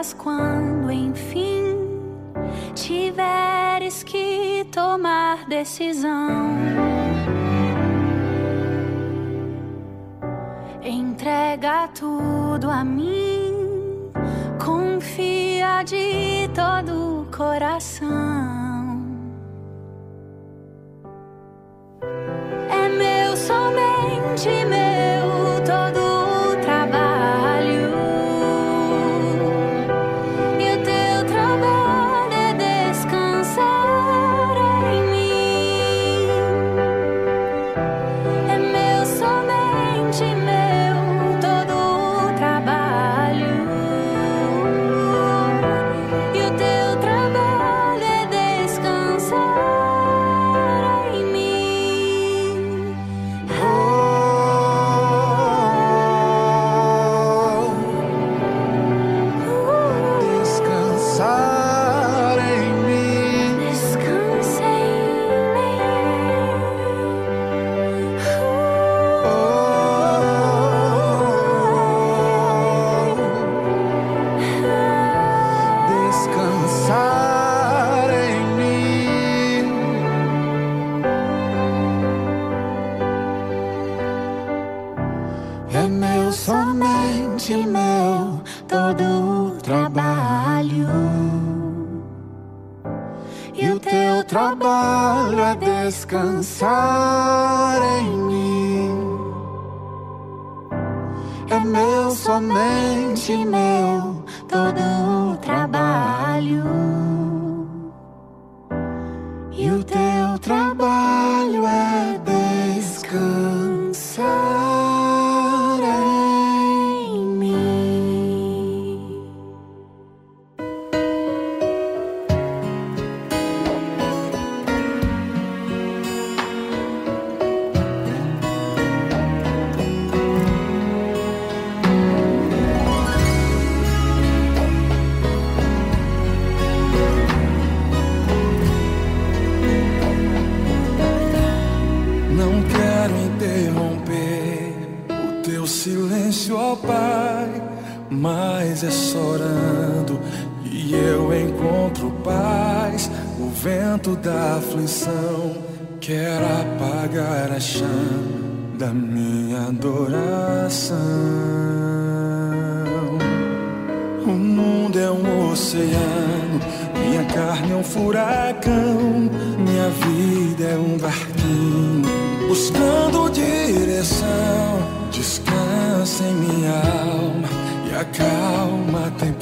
Mas 0.00 0.14
quando 0.14 0.90
enfim 0.90 1.76
tiveres 2.74 4.02
que 4.02 4.66
tomar 4.72 5.46
decisão, 5.46 6.56
entrega 10.82 11.86
tudo 11.88 12.70
a 12.70 12.82
mim, 12.82 14.10
confia 14.58 15.82
de 15.82 16.48
todo 16.54 17.20
o 17.20 17.26
coração. 17.26 17.89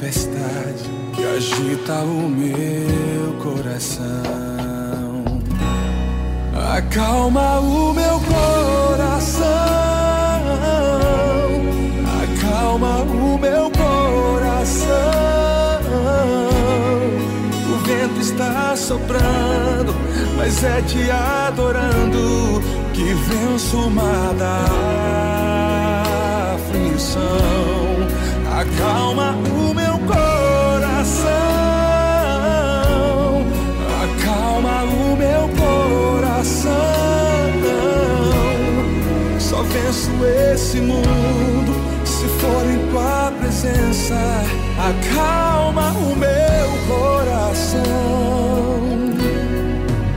Tempestade 0.09 0.89
que 1.13 1.23
agita 1.23 2.01
o 2.01 2.27
meu 2.27 3.33
coração. 3.33 4.03
Acalma 6.75 7.59
o 7.59 7.93
meu 7.93 8.19
coração. 8.19 9.49
Acalma 12.23 13.01
o 13.01 13.37
meu 13.37 13.69
coração. 13.71 14.89
O 17.71 17.77
vento 17.85 18.19
está 18.19 18.75
soprando, 18.75 19.93
mas 20.37 20.63
é 20.63 20.81
te 20.81 21.11
adorando 21.11 22.61
que 22.93 23.13
venço 23.13 23.77
uma 23.77 24.33
da 24.33 24.65
aflição. 26.55 27.29
Acalma 28.59 29.35
o 29.55 29.58
venço 40.59 40.67
esse 40.67 40.81
mundo 40.81 41.73
se 42.05 42.25
for 42.25 42.65
em 42.69 42.91
tua 42.91 43.31
presença. 43.39 44.15
Acalma 44.77 45.91
o 45.91 46.15
meu 46.15 46.69
coração. 46.87 47.83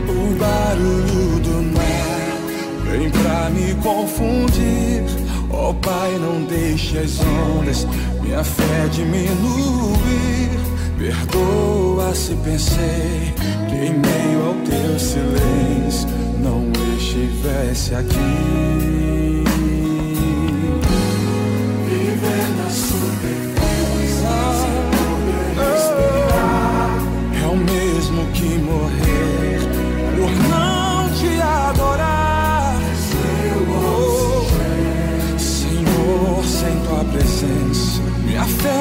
O 0.09 0.35
barulho 0.39 1.41
do 1.41 1.63
mar 1.73 2.91
vem 2.91 3.11
pra 3.11 3.51
me 3.51 3.75
confundir. 3.83 5.05
Ó 5.51 5.73
Pai, 5.75 6.19
não 6.19 6.43
deixe 6.45 6.99
as 6.99 7.21
ondas 7.21 7.87
minha 8.21 8.43
fé 8.43 8.89
diminuir. 8.91 10.51
Perdoa 10.99 12.15
se 12.15 12.35
pensei 12.37 13.35
que 13.69 13.75
em 13.75 13.99
meio 13.99 14.47
ao 14.47 14.55
teu 14.65 14.99
silêncio 14.99 16.09
não 16.41 16.71
estivesse 16.97 17.95
aqui. 17.95 19.02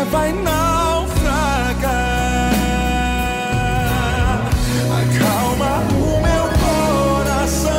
Vai 0.06 0.32
naufragar. 0.34 1.82
Acalma 5.02 5.84
o 5.93 6.22
meu 6.22 6.45
coração, 6.64 7.72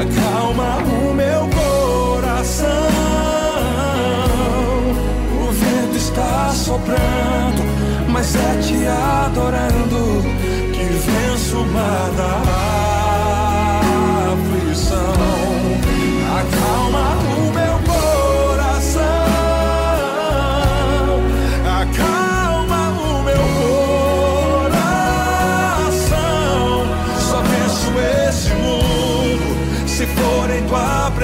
acalma 0.00 0.76
o 0.78 1.14
meu 1.14 1.48
coração. 1.48 2.68
O 5.42 5.52
vento 5.52 5.96
está 5.96 6.52
soprando, 6.54 7.62
mas 8.08 8.34
é 8.36 8.60
te 8.62 8.86
adorando 8.86 10.22
que 10.72 10.84
venço 10.84 11.58
uma 11.58 12.10
da 12.16 12.49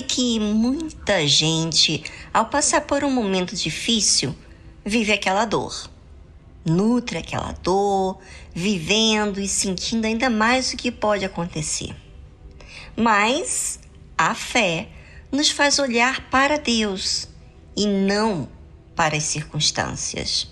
Sabe 0.00 0.02
que 0.02 0.40
muita 0.40 1.26
gente, 1.26 2.02
ao 2.32 2.46
passar 2.46 2.82
por 2.82 3.04
um 3.04 3.10
momento 3.10 3.54
difícil, 3.54 4.34
vive 4.84 5.12
aquela 5.12 5.44
dor. 5.44 5.90
Nutre 6.64 7.18
aquela 7.18 7.52
dor, 7.62 8.18
vivendo 8.54 9.40
e 9.40 9.48
sentindo 9.48 10.06
ainda 10.06 10.30
mais 10.30 10.72
o 10.72 10.76
que 10.76 10.90
pode 10.90 11.24
acontecer. 11.24 11.94
Mas 12.96 13.78
a 14.16 14.34
fé 14.34 14.88
nos 15.30 15.50
faz 15.50 15.78
olhar 15.78 16.28
para 16.30 16.58
Deus 16.58 17.28
e 17.76 17.86
não 17.86 18.48
para 18.94 19.16
as 19.16 19.24
circunstâncias. 19.24 20.50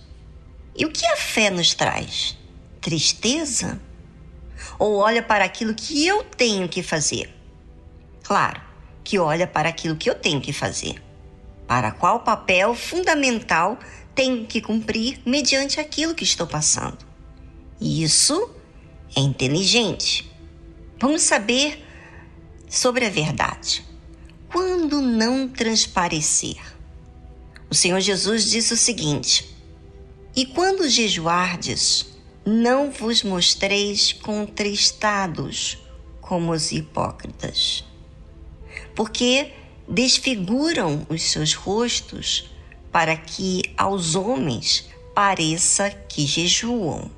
E 0.77 0.85
o 0.85 0.91
que 0.91 1.07
a 1.07 1.17
fé 1.17 1.51
nos 1.51 1.75
traz? 1.75 2.37
Tristeza? 2.81 3.81
Ou 4.79 4.97
olha 4.97 5.23
para 5.23 5.45
aquilo 5.45 5.75
que 5.75 6.07
eu 6.07 6.23
tenho 6.25 6.69
que 6.69 6.83
fazer? 6.83 7.35
Claro, 8.23 8.68
que 9.09 9.19
olha 9.19 9.47
para 9.47 9.71
aquilo 9.71 9.97
que 9.97 10.11
eu 10.11 10.15
tenho 10.15 10.39
que 10.39 10.53
fazer. 10.53 11.03
Para 11.67 11.91
qual 11.91 12.21
papel 12.21 12.75
fundamental 12.75 13.79
tenho 14.15 14.45
que 14.45 14.61
cumprir 14.61 15.19
mediante 15.25 15.81
aquilo 15.81 16.15
que 16.15 16.25
estou 16.25 16.47
passando. 16.47 16.99
Isso 17.81 18.51
é 19.17 19.21
inteligente. 19.21 20.31
Vamos 21.01 21.23
saber 21.23 21.83
sobre 22.69 23.07
a 23.07 23.09
verdade. 23.09 23.83
Quando 24.53 25.01
não 25.01 25.49
transparecer? 25.49 26.59
O 27.71 27.75
Senhor 27.75 28.01
Jesus 28.01 28.51
disse 28.51 28.75
o 28.75 28.77
seguinte: 28.77 29.57
E 30.37 30.45
quando 30.45 30.87
jejuardes, 30.87 32.11
não 32.45 32.91
vos 32.91 33.23
mostreis 33.23 34.13
contristados 34.13 35.79
como 36.21 36.53
os 36.53 36.73
hipócritas 36.73 37.88
porque 38.99 39.53
desfiguram 39.89 41.07
os 41.09 41.23
seus 41.23 41.55
rostos 41.55 42.51
para 42.91 43.17
que 43.17 43.63
aos 43.77 44.17
homens 44.17 44.89
pareça 45.15 45.89
que 45.89 46.27
jejuam. 46.27 47.09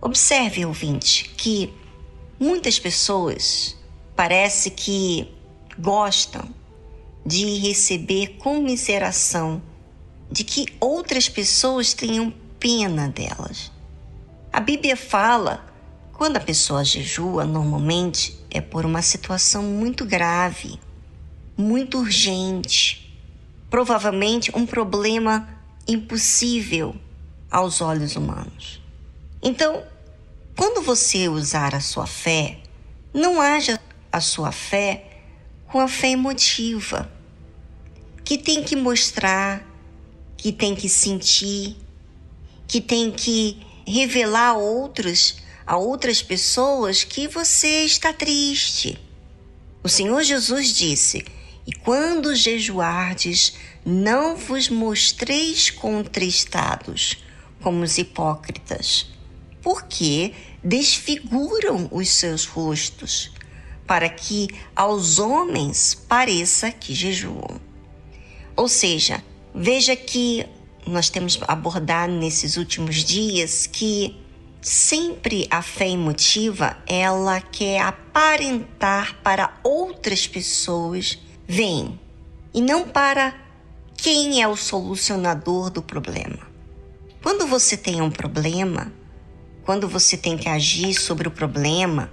Observe, 0.00 0.64
ouvinte, 0.64 1.28
que 1.36 1.70
muitas 2.40 2.78
pessoas 2.78 3.76
parece 4.16 4.70
que 4.70 5.30
gostam 5.78 6.48
de 7.26 7.58
receber 7.58 8.38
comiseração, 8.38 9.60
de 10.30 10.44
que 10.44 10.64
outras 10.80 11.28
pessoas 11.28 11.92
tenham 11.92 12.32
pena 12.58 13.06
delas. 13.08 13.70
A 14.50 14.60
Bíblia 14.60 14.96
fala, 14.96 15.62
quando 16.14 16.38
a 16.38 16.40
pessoa 16.40 16.82
jejua, 16.82 17.44
normalmente 17.44 18.43
é 18.54 18.60
por 18.60 18.86
uma 18.86 19.02
situação 19.02 19.64
muito 19.64 20.06
grave, 20.06 20.78
muito 21.56 21.98
urgente, 21.98 23.20
provavelmente 23.68 24.56
um 24.56 24.64
problema 24.64 25.48
impossível 25.88 26.94
aos 27.50 27.80
olhos 27.80 28.14
humanos. 28.14 28.80
Então, 29.42 29.82
quando 30.56 30.82
você 30.82 31.28
usar 31.28 31.74
a 31.74 31.80
sua 31.80 32.06
fé, 32.06 32.60
não 33.12 33.40
haja 33.40 33.80
a 34.12 34.20
sua 34.20 34.52
fé 34.52 35.22
com 35.66 35.80
a 35.80 35.88
fé 35.88 36.10
emotiva, 36.10 37.10
que 38.24 38.38
tem 38.38 38.62
que 38.62 38.76
mostrar, 38.76 39.66
que 40.36 40.52
tem 40.52 40.76
que 40.76 40.88
sentir, 40.88 41.76
que 42.68 42.80
tem 42.80 43.10
que 43.10 43.60
revelar 43.84 44.50
a 44.50 44.56
outros 44.56 45.42
a 45.66 45.76
outras 45.76 46.22
pessoas 46.22 47.04
que 47.04 47.26
você 47.26 47.84
está 47.84 48.12
triste. 48.12 48.98
O 49.82 49.88
Senhor 49.88 50.22
Jesus 50.22 50.72
disse: 50.72 51.24
E 51.66 51.72
quando 51.72 52.34
jejuardes, 52.34 53.54
não 53.84 54.36
vos 54.36 54.68
mostreis 54.68 55.70
contristados, 55.70 57.22
como 57.62 57.82
os 57.82 57.98
hipócritas, 57.98 59.06
porque 59.62 60.32
desfiguram 60.62 61.88
os 61.90 62.08
seus 62.08 62.46
rostos, 62.46 63.32
para 63.86 64.08
que 64.08 64.48
aos 64.74 65.18
homens 65.18 65.94
pareça 65.94 66.70
que 66.70 66.94
jejuam. 66.94 67.60
Ou 68.56 68.68
seja, 68.68 69.22
veja 69.54 69.94
que 69.96 70.46
nós 70.86 71.10
temos 71.10 71.38
abordado 71.48 72.12
nesses 72.12 72.56
últimos 72.56 73.04
dias 73.04 73.66
que 73.66 74.23
Sempre 74.66 75.46
a 75.50 75.60
fé 75.60 75.90
emotiva, 75.90 76.78
ela 76.86 77.38
quer 77.38 77.82
aparentar 77.82 79.14
para 79.22 79.60
outras 79.62 80.26
pessoas 80.26 81.18
vem 81.46 82.00
e 82.54 82.62
não 82.62 82.88
para 82.88 83.34
quem 83.94 84.40
é 84.40 84.48
o 84.48 84.56
solucionador 84.56 85.68
do 85.68 85.82
problema. 85.82 86.48
Quando 87.22 87.46
você 87.46 87.76
tem 87.76 88.00
um 88.00 88.10
problema, 88.10 88.90
quando 89.66 89.86
você 89.86 90.16
tem 90.16 90.34
que 90.34 90.48
agir 90.48 90.94
sobre 90.94 91.28
o 91.28 91.30
problema, 91.30 92.10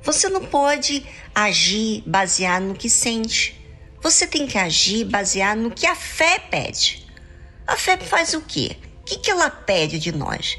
você 0.00 0.28
não 0.28 0.44
pode 0.44 1.04
agir 1.34 2.04
baseado 2.06 2.66
no 2.66 2.74
que 2.74 2.88
sente. 2.88 3.60
Você 4.00 4.28
tem 4.28 4.46
que 4.46 4.56
agir 4.56 5.06
baseado 5.06 5.58
no 5.58 5.72
que 5.72 5.86
a 5.86 5.96
fé 5.96 6.38
pede. 6.38 7.04
A 7.66 7.74
fé 7.74 7.96
faz 7.96 8.32
o 8.32 8.42
quê? 8.42 8.76
O 9.00 9.04
que, 9.04 9.28
ela 9.28 9.50
pede 9.50 9.98
de 9.98 10.12
nós? 10.12 10.56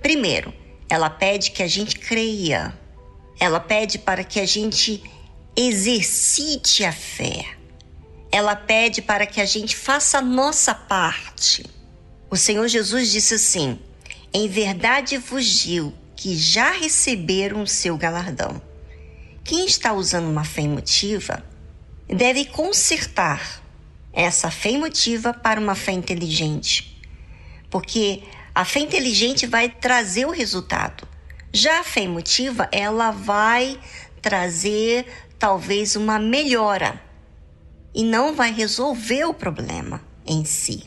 Primeiro, 0.00 0.54
ela 0.88 1.10
pede 1.10 1.50
que 1.50 1.62
a 1.62 1.68
gente 1.68 1.98
creia. 1.98 2.76
Ela 3.38 3.60
pede 3.60 3.98
para 3.98 4.24
que 4.24 4.40
a 4.40 4.46
gente 4.46 5.02
exercite 5.56 6.84
a 6.84 6.92
fé. 6.92 7.44
Ela 8.30 8.56
pede 8.56 9.02
para 9.02 9.26
que 9.26 9.40
a 9.40 9.44
gente 9.44 9.76
faça 9.76 10.18
a 10.18 10.22
nossa 10.22 10.74
parte. 10.74 11.64
O 12.30 12.36
Senhor 12.36 12.66
Jesus 12.68 13.10
disse 13.10 13.34
assim: 13.34 13.78
Em 14.32 14.48
verdade 14.48 15.18
vos 15.18 15.44
digo 15.44 15.94
que 16.16 16.36
já 16.36 16.72
receberam 16.72 17.62
o 17.62 17.66
seu 17.66 17.96
galardão. 17.96 18.60
Quem 19.44 19.66
está 19.66 19.92
usando 19.92 20.28
uma 20.28 20.44
fé 20.44 20.62
emotiva 20.62 21.44
deve 22.06 22.44
consertar 22.44 23.62
essa 24.12 24.50
fé 24.50 24.72
emotiva 24.72 25.32
para 25.32 25.60
uma 25.60 25.74
fé 25.74 25.92
inteligente. 25.92 27.00
Porque 27.70 28.22
a 28.58 28.64
fé 28.64 28.80
inteligente 28.80 29.46
vai 29.46 29.68
trazer 29.68 30.26
o 30.26 30.32
resultado. 30.32 31.06
Já 31.52 31.78
a 31.78 31.84
fé 31.84 32.02
emotiva, 32.02 32.68
ela 32.72 33.12
vai 33.12 33.78
trazer 34.20 35.06
talvez 35.38 35.94
uma 35.94 36.18
melhora 36.18 37.00
e 37.94 38.02
não 38.02 38.34
vai 38.34 38.52
resolver 38.52 39.26
o 39.26 39.32
problema 39.32 40.02
em 40.26 40.44
si. 40.44 40.82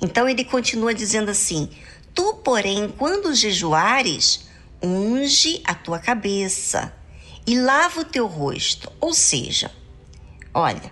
Então 0.00 0.26
ele 0.26 0.46
continua 0.46 0.94
dizendo 0.94 1.30
assim: 1.30 1.68
Tu, 2.14 2.36
porém, 2.42 2.88
quando 2.88 3.34
jejuares, 3.34 4.46
unge 4.82 5.60
a 5.62 5.74
tua 5.74 5.98
cabeça 5.98 6.90
e 7.46 7.60
lava 7.60 8.00
o 8.00 8.04
teu 8.06 8.26
rosto. 8.26 8.90
Ou 8.98 9.12
seja, 9.12 9.70
olha, 10.54 10.90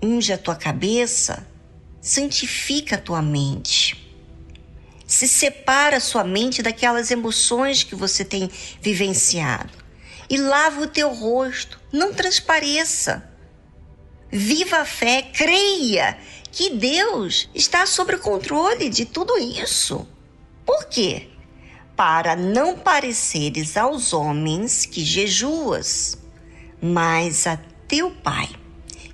unge 0.00 0.32
a 0.32 0.38
tua 0.38 0.54
cabeça, 0.54 1.44
santifica 2.00 2.94
a 2.94 3.00
tua 3.00 3.20
mente 3.20 4.03
se 5.14 5.28
separa 5.28 6.00
sua 6.00 6.24
mente 6.24 6.60
daquelas 6.60 7.10
emoções 7.10 7.84
que 7.84 7.94
você 7.94 8.24
tem 8.24 8.50
vivenciado 8.80 9.70
e 10.28 10.36
lava 10.36 10.80
o 10.82 10.88
teu 10.88 11.14
rosto, 11.14 11.80
não 11.92 12.12
transpareça. 12.12 13.30
Viva 14.28 14.78
a 14.78 14.84
fé, 14.84 15.22
creia 15.22 16.18
que 16.50 16.70
Deus 16.70 17.48
está 17.54 17.86
sob 17.86 18.14
o 18.14 18.18
controle 18.18 18.88
de 18.88 19.04
tudo 19.04 19.38
isso. 19.38 20.04
Por 20.66 20.86
quê? 20.86 21.28
Para 21.94 22.34
não 22.34 22.76
pareceres 22.76 23.76
aos 23.76 24.12
homens 24.12 24.84
que 24.84 25.04
jejuas, 25.04 26.18
mas 26.82 27.46
a 27.46 27.56
teu 27.86 28.10
Pai, 28.10 28.48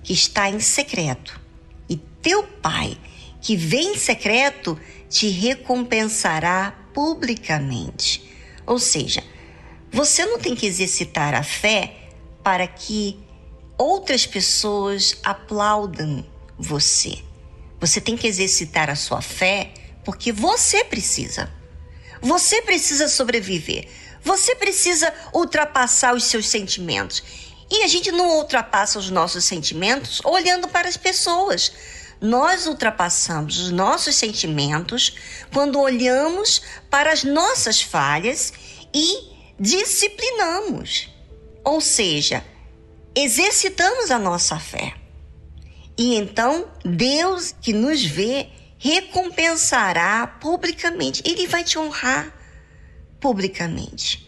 que 0.02 0.14
está 0.14 0.48
em 0.48 0.60
secreto. 0.60 1.38
E 1.86 1.96
teu 1.96 2.42
Pai, 2.42 2.96
que 3.42 3.54
vem 3.54 3.92
em 3.92 3.98
secreto, 3.98 4.78
te 5.10 5.28
recompensará 5.28 6.72
publicamente. 6.94 8.24
Ou 8.64 8.78
seja, 8.78 9.22
você 9.90 10.24
não 10.24 10.38
tem 10.38 10.54
que 10.54 10.66
exercitar 10.66 11.34
a 11.34 11.42
fé 11.42 12.08
para 12.44 12.66
que 12.66 13.18
outras 13.76 14.24
pessoas 14.24 15.16
aplaudam 15.24 16.24
você. 16.56 17.18
Você 17.80 18.00
tem 18.00 18.16
que 18.16 18.28
exercitar 18.28 18.88
a 18.88 18.94
sua 18.94 19.20
fé 19.20 19.72
porque 20.04 20.30
você 20.30 20.84
precisa. 20.84 21.52
Você 22.22 22.62
precisa 22.62 23.08
sobreviver. 23.08 23.88
Você 24.22 24.54
precisa 24.54 25.12
ultrapassar 25.34 26.14
os 26.14 26.24
seus 26.24 26.46
sentimentos. 26.46 27.22
E 27.70 27.82
a 27.82 27.88
gente 27.88 28.12
não 28.12 28.36
ultrapassa 28.36 28.98
os 28.98 29.10
nossos 29.10 29.44
sentimentos 29.44 30.20
olhando 30.24 30.68
para 30.68 30.88
as 30.88 30.96
pessoas 30.96 31.72
nós 32.20 32.66
ultrapassamos 32.66 33.58
os 33.58 33.70
nossos 33.70 34.16
sentimentos 34.16 35.14
quando 35.52 35.80
olhamos 35.80 36.62
para 36.90 37.12
as 37.12 37.24
nossas 37.24 37.80
falhas 37.80 38.52
e 38.94 39.30
disciplinamos. 39.58 41.08
Ou 41.64 41.80
seja, 41.80 42.44
exercitamos 43.14 44.10
a 44.10 44.18
nossa 44.18 44.58
fé. 44.58 44.94
E 45.96 46.14
então 46.14 46.68
Deus 46.84 47.54
que 47.60 47.72
nos 47.72 48.04
vê 48.04 48.48
recompensará 48.78 50.26
publicamente. 50.26 51.22
Ele 51.26 51.46
vai 51.46 51.62
te 51.62 51.78
honrar 51.78 52.34
publicamente. 53.20 54.26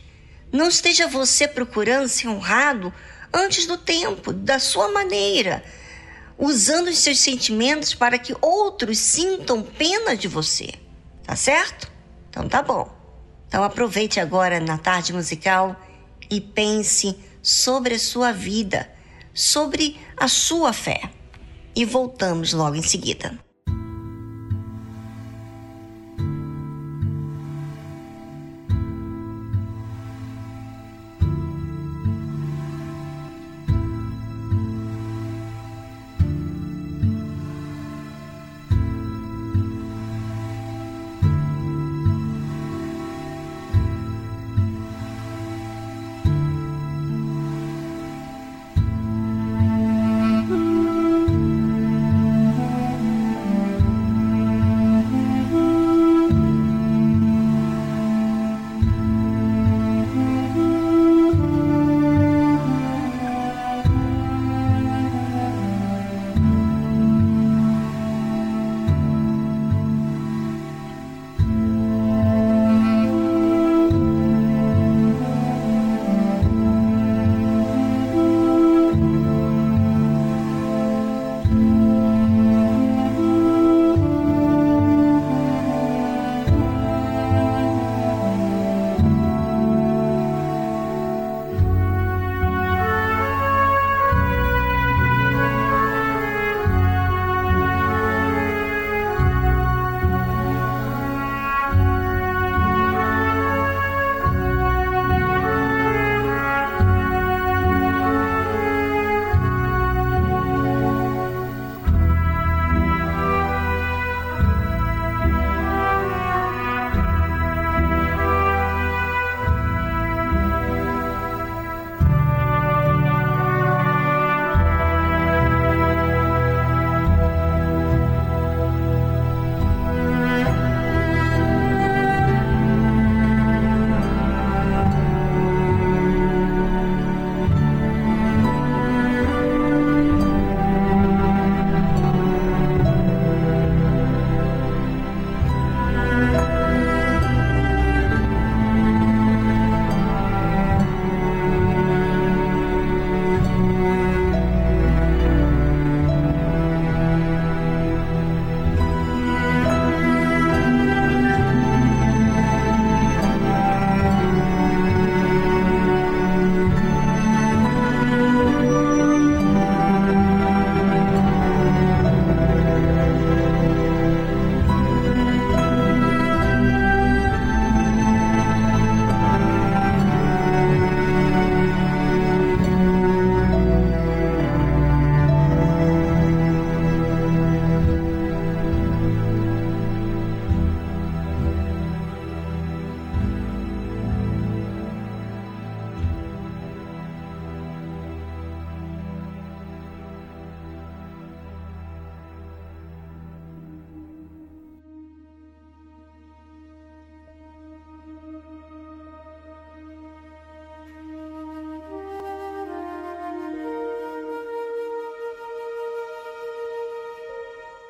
Não 0.52 0.68
esteja 0.68 1.06
você 1.06 1.48
procurando 1.48 2.08
ser 2.08 2.28
honrado 2.28 2.92
antes 3.32 3.66
do 3.66 3.78
tempo, 3.78 4.32
da 4.32 4.58
sua 4.58 4.92
maneira, 4.92 5.64
usando 6.42 6.88
os 6.88 6.98
seus 6.98 7.20
sentimentos 7.20 7.94
para 7.94 8.18
que 8.18 8.34
outros 8.40 8.98
sintam 8.98 9.62
pena 9.62 10.16
de 10.16 10.26
você. 10.26 10.74
Tá 11.22 11.36
certo? 11.36 11.88
Então 12.28 12.48
tá 12.48 12.60
bom. 12.60 12.92
Então 13.46 13.62
aproveite 13.62 14.18
agora 14.18 14.58
na 14.58 14.76
tarde 14.76 15.12
musical 15.12 15.76
e 16.28 16.40
pense 16.40 17.16
sobre 17.40 17.94
a 17.94 17.98
sua 17.98 18.32
vida, 18.32 18.90
sobre 19.32 19.96
a 20.16 20.26
sua 20.26 20.72
fé. 20.72 21.12
E 21.76 21.84
voltamos 21.84 22.52
logo 22.52 22.74
em 22.74 22.82
seguida. 22.82 23.38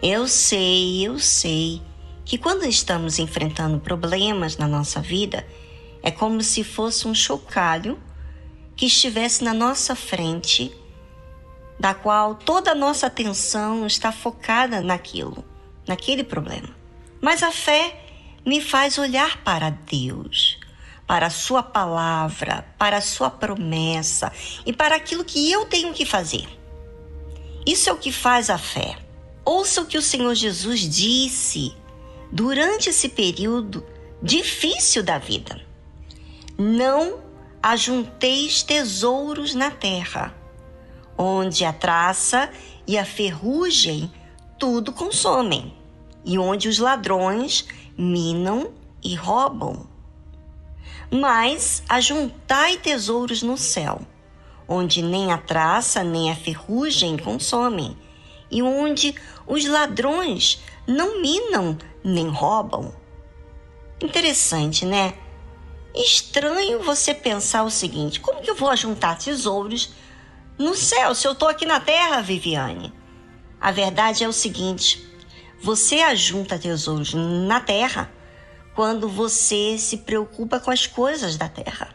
Eu 0.03 0.27
sei, 0.27 1.07
eu 1.07 1.21
sei 1.21 1.81
que 2.25 2.37
quando 2.37 2.65
estamos 2.65 3.21
enfrentando 3.21 3.79
problemas 3.79 4.57
na 4.57 4.67
nossa 4.67 5.01
vida, 5.01 5.47
é 6.03 6.11
como 6.11 6.43
se 6.43 6.65
fosse 6.65 7.07
um 7.07 7.15
chocalho 7.15 7.97
que 8.77 8.87
estivesse 8.87 9.45
na 9.45 9.55
nossa 9.55 9.95
frente, 9.95 10.77
da 11.79 11.95
qual 11.95 12.35
toda 12.35 12.73
a 12.73 12.75
nossa 12.75 13.07
atenção 13.07 13.87
está 13.87 14.11
focada 14.11 14.81
naquilo, 14.81 15.45
naquele 15.87 16.25
problema. 16.25 16.75
Mas 17.21 17.41
a 17.45 17.53
fé 17.53 18.05
me 18.45 18.61
faz 18.61 18.99
olhar 18.99 19.45
para 19.45 19.71
Deus, 19.71 20.59
para 21.07 21.27
a 21.27 21.31
Sua 21.31 21.63
palavra, 21.63 22.67
para 22.77 22.97
a 22.97 23.01
Sua 23.01 23.31
promessa 23.31 24.33
e 24.67 24.73
para 24.73 24.97
aquilo 24.97 25.25
que 25.25 25.49
eu 25.49 25.65
tenho 25.67 25.95
que 25.95 26.05
fazer. 26.05 26.49
Isso 27.65 27.89
é 27.89 27.93
o 27.93 27.99
que 27.99 28.11
faz 28.11 28.51
a 28.51 28.59
fé. 28.59 28.99
Ouça 29.45 29.81
o 29.81 29.87
que 29.87 29.99
o 29.99 30.03
Senhor 30.03 30.35
Jesus 30.35 30.81
disse 30.81 31.75
durante 32.31 32.91
esse 32.91 33.09
período 33.09 33.85
difícil 34.23 35.03
da 35.03 35.19
vida. 35.19 35.61
Não 36.57 37.21
ajunteis 37.63 38.63
tesouros 38.63 39.55
na 39.55 39.71
terra, 39.71 40.35
onde 41.19 41.65
a 41.65 41.73
traça 41.73 42.51
e 42.87 42.97
a 42.97 43.05
ferrugem 43.05 44.13
tudo 44.59 44.93
consomem, 44.93 45.75
e 46.25 46.39
onde 46.39 46.69
os 46.69 46.79
ladrões 46.79 47.67
minam 47.99 48.73
e 49.03 49.15
roubam. 49.15 49.87
Mas 51.11 51.83
ajuntai 51.89 52.77
tesouros 52.77 53.43
no 53.43 53.59
céu, 53.59 54.01
onde 54.69 55.03
nem 55.03 55.33
a 55.33 55.39
traça 55.39 56.05
nem 56.05 56.31
a 56.31 56.37
ferrugem 56.37 57.19
consomem, 57.19 57.97
e 58.53 58.63
onde 58.63 59.15
os 59.47 59.65
ladrões 59.65 60.63
não 60.87 61.21
minam 61.21 61.77
nem 62.05 62.29
roubam. 62.29 62.95
Interessante, 64.01 64.85
né? 64.85 65.15
Estranho 65.95 66.83
você 66.83 67.15
pensar 67.15 67.65
o 67.65 67.71
seguinte: 67.71 68.21
como 68.21 68.43
que 68.43 68.51
eu 68.51 68.55
vou 68.55 68.75
juntar 68.77 69.19
tesouros 69.19 69.93
no 70.59 70.75
céu, 70.75 71.15
se 71.15 71.27
eu 71.27 71.33
estou 71.33 71.49
aqui 71.49 71.65
na 71.65 71.81
terra, 71.81 72.21
Viviane? 72.21 72.93
A 73.61 73.73
verdade 73.73 74.23
é 74.23 74.29
o 74.29 74.33
seguinte: 74.33 75.07
você 75.61 76.01
ajunta 76.01 76.59
tesouros 76.59 77.15
na 77.15 77.61
terra 77.61 78.11
quando 78.75 79.09
você 79.09 79.77
se 79.79 79.99
preocupa 79.99 80.59
com 80.59 80.71
as 80.71 80.87
coisas 80.87 81.37
da 81.37 81.49
terra, 81.49 81.95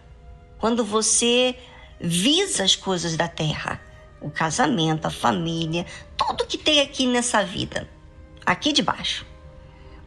quando 0.60 0.84
você 0.86 1.56
visa 2.00 2.64
as 2.64 2.76
coisas 2.76 3.18
da 3.18 3.28
terra, 3.28 3.82
o 4.22 4.30
casamento, 4.30 5.06
a 5.06 5.12
família, 5.12 5.86
tudo 6.18 6.46
que 6.46 6.58
tem 6.58 6.82
aqui 6.82 7.06
nessa 7.08 7.44
vida, 7.44 7.90
aqui 8.46 8.72
de 8.72 8.82
baixo. 8.82 9.26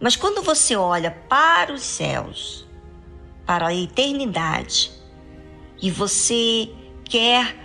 Mas 0.01 0.17
quando 0.17 0.43
você 0.43 0.75
olha 0.75 1.11
para 1.11 1.73
os 1.73 1.83
céus, 1.83 2.67
para 3.45 3.69
a 3.69 3.75
eternidade, 3.75 4.91
e 5.81 5.91
você 5.91 6.71
quer 7.05 7.57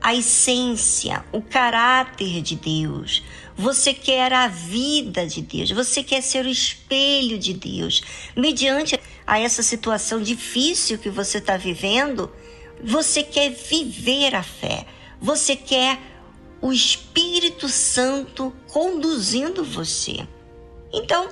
a 0.00 0.14
essência, 0.14 1.24
o 1.32 1.42
caráter 1.42 2.40
de 2.42 2.56
Deus, 2.56 3.22
você 3.56 3.94
quer 3.94 4.32
a 4.32 4.46
vida 4.48 5.26
de 5.26 5.40
Deus, 5.40 5.70
você 5.70 6.02
quer 6.02 6.22
ser 6.22 6.44
o 6.44 6.48
espelho 6.48 7.38
de 7.38 7.54
Deus. 7.54 8.02
Mediante 8.36 9.00
a 9.26 9.38
essa 9.38 9.62
situação 9.62 10.22
difícil 10.22 10.98
que 10.98 11.08
você 11.08 11.38
está 11.38 11.56
vivendo, 11.56 12.30
você 12.84 13.22
quer 13.22 13.50
viver 13.50 14.34
a 14.34 14.42
fé, 14.42 14.86
você 15.20 15.56
quer 15.56 16.00
o 16.60 16.72
Espírito 16.72 17.68
Santo 17.68 18.52
conduzindo 18.68 19.64
você. 19.64 20.26
Então, 20.92 21.28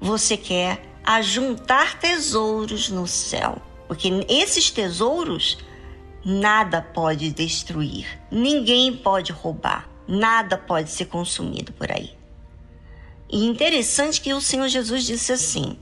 você 0.00 0.36
quer 0.36 0.98
ajuntar 1.04 1.98
tesouros 1.98 2.88
no 2.88 3.06
céu, 3.06 3.60
porque 3.86 4.08
esses 4.28 4.70
tesouros 4.70 5.58
nada 6.24 6.80
pode 6.80 7.30
destruir, 7.30 8.06
ninguém 8.30 8.96
pode 8.96 9.32
roubar, 9.32 9.88
nada 10.08 10.56
pode 10.56 10.90
ser 10.90 11.06
consumido 11.06 11.72
por 11.72 11.90
aí. 11.90 12.12
E 13.28 13.44
interessante 13.44 14.20
que 14.20 14.32
o 14.32 14.40
Senhor 14.40 14.68
Jesus 14.68 15.04
disse 15.04 15.32
assim: 15.32 15.76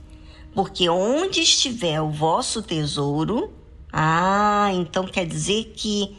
porque 0.55 0.89
onde 0.89 1.41
estiver 1.41 2.01
o 2.01 2.11
vosso 2.11 2.63
tesouro, 2.63 3.53
ah, 3.93 4.71
então 4.73 5.07
quer 5.07 5.27
dizer 5.27 5.73
que 5.77 6.17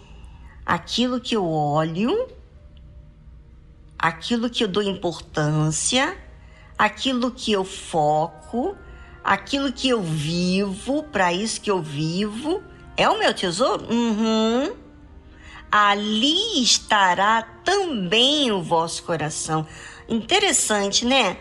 aquilo 0.65 1.19
que 1.19 1.35
eu 1.35 1.45
olho, 1.45 2.27
aquilo 3.97 4.49
que 4.49 4.63
eu 4.63 4.67
dou 4.67 4.83
importância, 4.83 6.17
aquilo 6.77 7.31
que 7.31 7.51
eu 7.51 7.63
foco, 7.63 8.75
aquilo 9.23 9.71
que 9.71 9.89
eu 9.89 10.01
vivo, 10.01 11.03
para 11.03 11.31
isso 11.31 11.61
que 11.61 11.71
eu 11.71 11.81
vivo, 11.81 12.61
é 12.97 13.07
o 13.09 13.17
meu 13.17 13.33
tesouro? 13.33 13.85
Uhum. 13.91 14.75
Ali 15.71 16.61
estará 16.61 17.41
também 17.63 18.51
o 18.51 18.61
vosso 18.61 19.03
coração. 19.03 19.65
Interessante, 20.07 21.05
né? 21.05 21.37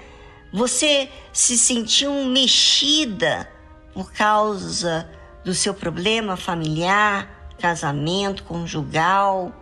Você 0.52 1.10
se 1.32 1.58
sentiu 1.58 2.12
mexida 2.26 3.50
por 3.92 4.12
causa 4.12 5.10
do 5.44 5.54
seu 5.54 5.74
problema 5.74 6.36
familiar, 6.36 7.41
casamento, 7.62 8.42
conjugal, 8.42 9.52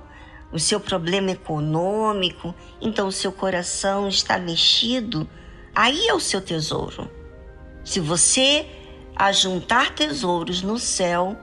o 0.50 0.58
seu 0.58 0.80
problema 0.80 1.30
econômico, 1.30 2.54
então 2.80 3.06
o 3.06 3.12
seu 3.12 3.30
coração 3.30 4.08
está 4.08 4.38
mexido, 4.38 5.28
aí 5.74 6.08
é 6.08 6.14
o 6.14 6.18
seu 6.18 6.40
tesouro. 6.40 7.10
Se 7.84 8.00
você 8.00 8.66
ajuntar 9.14 9.94
tesouros 9.94 10.62
no 10.62 10.78
céu, 10.78 11.36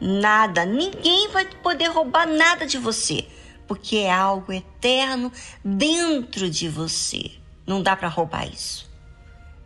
nada, 0.00 0.64
ninguém 0.64 1.28
vai 1.28 1.44
poder 1.44 1.88
roubar 1.88 2.26
nada 2.28 2.66
de 2.66 2.78
você, 2.78 3.26
porque 3.66 3.96
é 3.96 4.12
algo 4.12 4.52
eterno 4.52 5.32
dentro 5.64 6.48
de 6.48 6.68
você. 6.68 7.32
Não 7.66 7.82
dá 7.82 7.96
para 7.96 8.08
roubar 8.08 8.46
isso. 8.48 8.88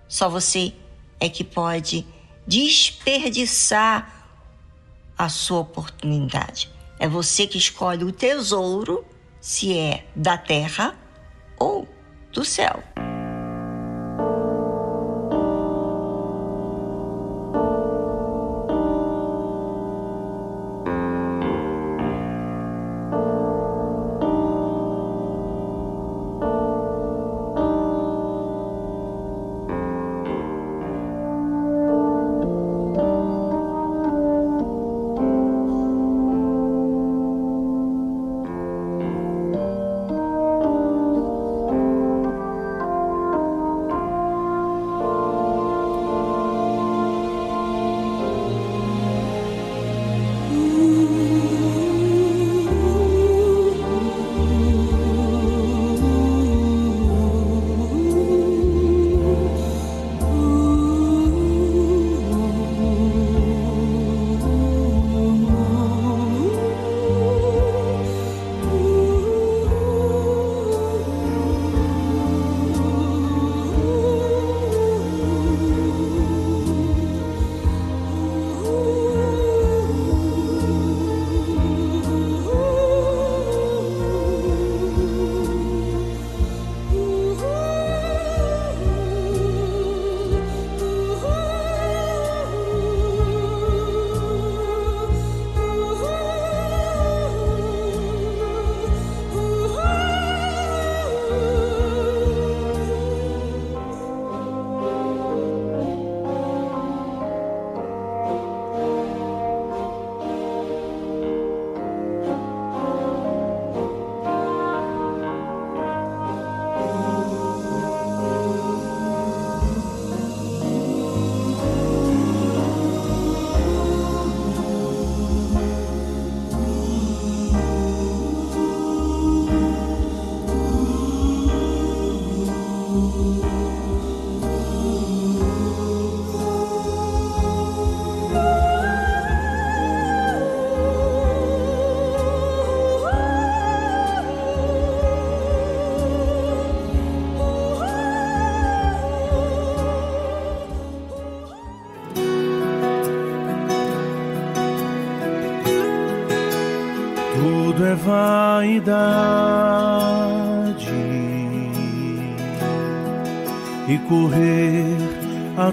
Só 0.08 0.30
você 0.30 0.72
é 1.20 1.28
que 1.28 1.44
pode 1.44 2.06
desperdiçar 2.46 4.19
a 5.20 5.28
sua 5.28 5.58
oportunidade. 5.58 6.70
É 6.98 7.06
você 7.06 7.46
que 7.46 7.58
escolhe 7.58 8.04
o 8.04 8.10
tesouro, 8.10 9.04
se 9.38 9.76
é 9.76 10.06
da 10.16 10.38
terra 10.38 10.96
ou 11.58 11.86
do 12.32 12.42
céu. 12.42 12.82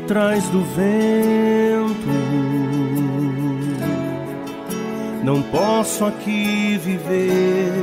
Atrás 0.08 0.48
do 0.48 0.64
vento 0.64 2.08
Não 5.22 5.42
posso 5.44 6.06
aqui 6.06 6.80
viver 6.82 7.74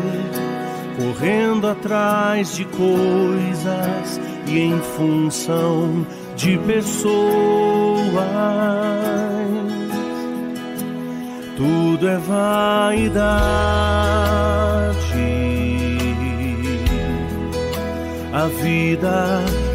correndo 0.97 1.69
atrás 1.69 2.57
de 2.57 2.65
coisas 2.65 4.21
e 4.47 4.59
em 4.59 4.81
função 4.97 6.07
de 6.35 6.57
pessoas. 6.61 7.13
Tudo 11.59 12.09
é 12.09 12.17
vaidade. 12.17 13.35
A 18.33 18.47
vida 18.47 19.45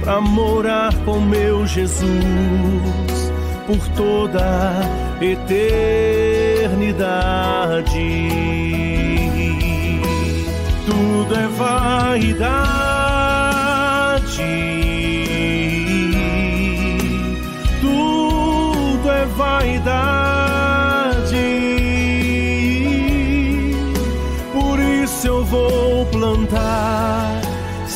para 0.00 0.20
morar 0.20 0.94
com 1.04 1.20
meu 1.20 1.66
Jesus 1.66 3.32
por 3.66 3.88
toda 3.96 4.80
eternidade. 5.20 5.66
Tudo 10.86 11.34
é 11.34 11.48
vaidade, 11.48 12.46
tudo 17.80 19.10
é 19.10 19.26
vaidade. 19.26 20.16
Por 24.52 24.78
isso 24.78 25.26
eu 25.26 25.44
vou 25.44 26.06
plantar 26.06 27.15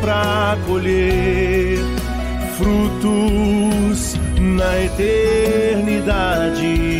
para 0.00 0.56
colher 0.66 1.78
frutos 2.56 4.16
na 4.38 4.84
eternidade. 4.84 6.99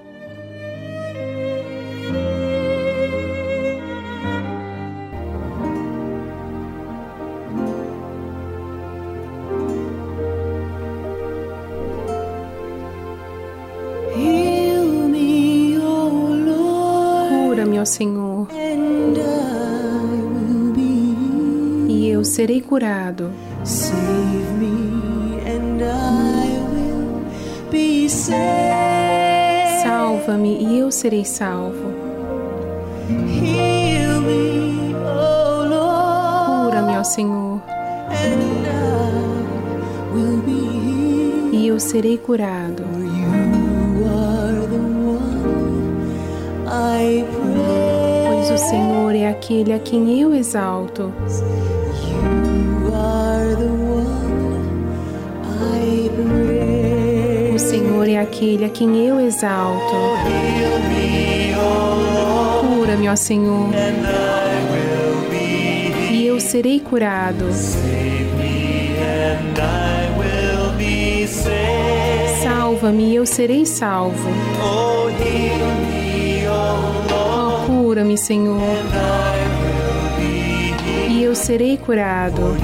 Serei 22.41 22.59
curado. 22.61 23.29
Save 23.63 24.53
me, 24.57 25.39
and 25.45 25.79
I 25.83 26.57
will 26.73 27.21
be 27.69 28.09
saved. 28.09 29.83
Salva-me 29.83 30.57
e 30.59 30.79
eu 30.79 30.91
serei 30.91 31.23
salvo. 31.23 31.91
Heal 33.07 34.21
me, 34.21 34.95
oh 34.95 35.65
Lord, 35.69 36.71
Cura-me, 36.71 36.97
ó 36.97 37.03
Senhor, 37.03 37.61
and 38.09 38.65
I 38.65 40.15
will 40.15 40.41
be 40.41 40.51
healed. 40.51 41.53
e 41.53 41.67
eu 41.67 41.79
serei 41.79 42.17
curado. 42.17 42.81
You 42.81 44.07
are 44.07 44.65
the 44.67 44.81
one 45.05 45.45
I 46.67 47.23
Pois 48.27 48.49
o. 48.49 48.57
Senhor 48.57 49.13
é 49.15 49.27
aquele 49.29 49.73
a 49.73 49.79
quem 49.79 50.19
eu 50.19 50.33
exalto. 50.33 51.13
É 58.13 58.19
aquele 58.19 58.65
a 58.65 58.69
quem 58.69 59.07
eu 59.07 59.19
exalto. 59.19 59.95
Cura-me, 62.61 63.07
ó 63.07 63.15
Senhor, 63.15 63.69
e 66.11 66.25
eu 66.25 66.39
serei 66.39 66.79
curado. 66.79 67.45
Salva-me 72.43 73.11
e 73.11 73.15
eu 73.15 73.25
serei 73.25 73.65
salvo. 73.65 74.29
Cura-me, 77.65 78.17
Senhor. 78.17 78.61
E 81.09 81.23
eu 81.23 81.35
serei 81.35 81.77
curado. 81.77 82.57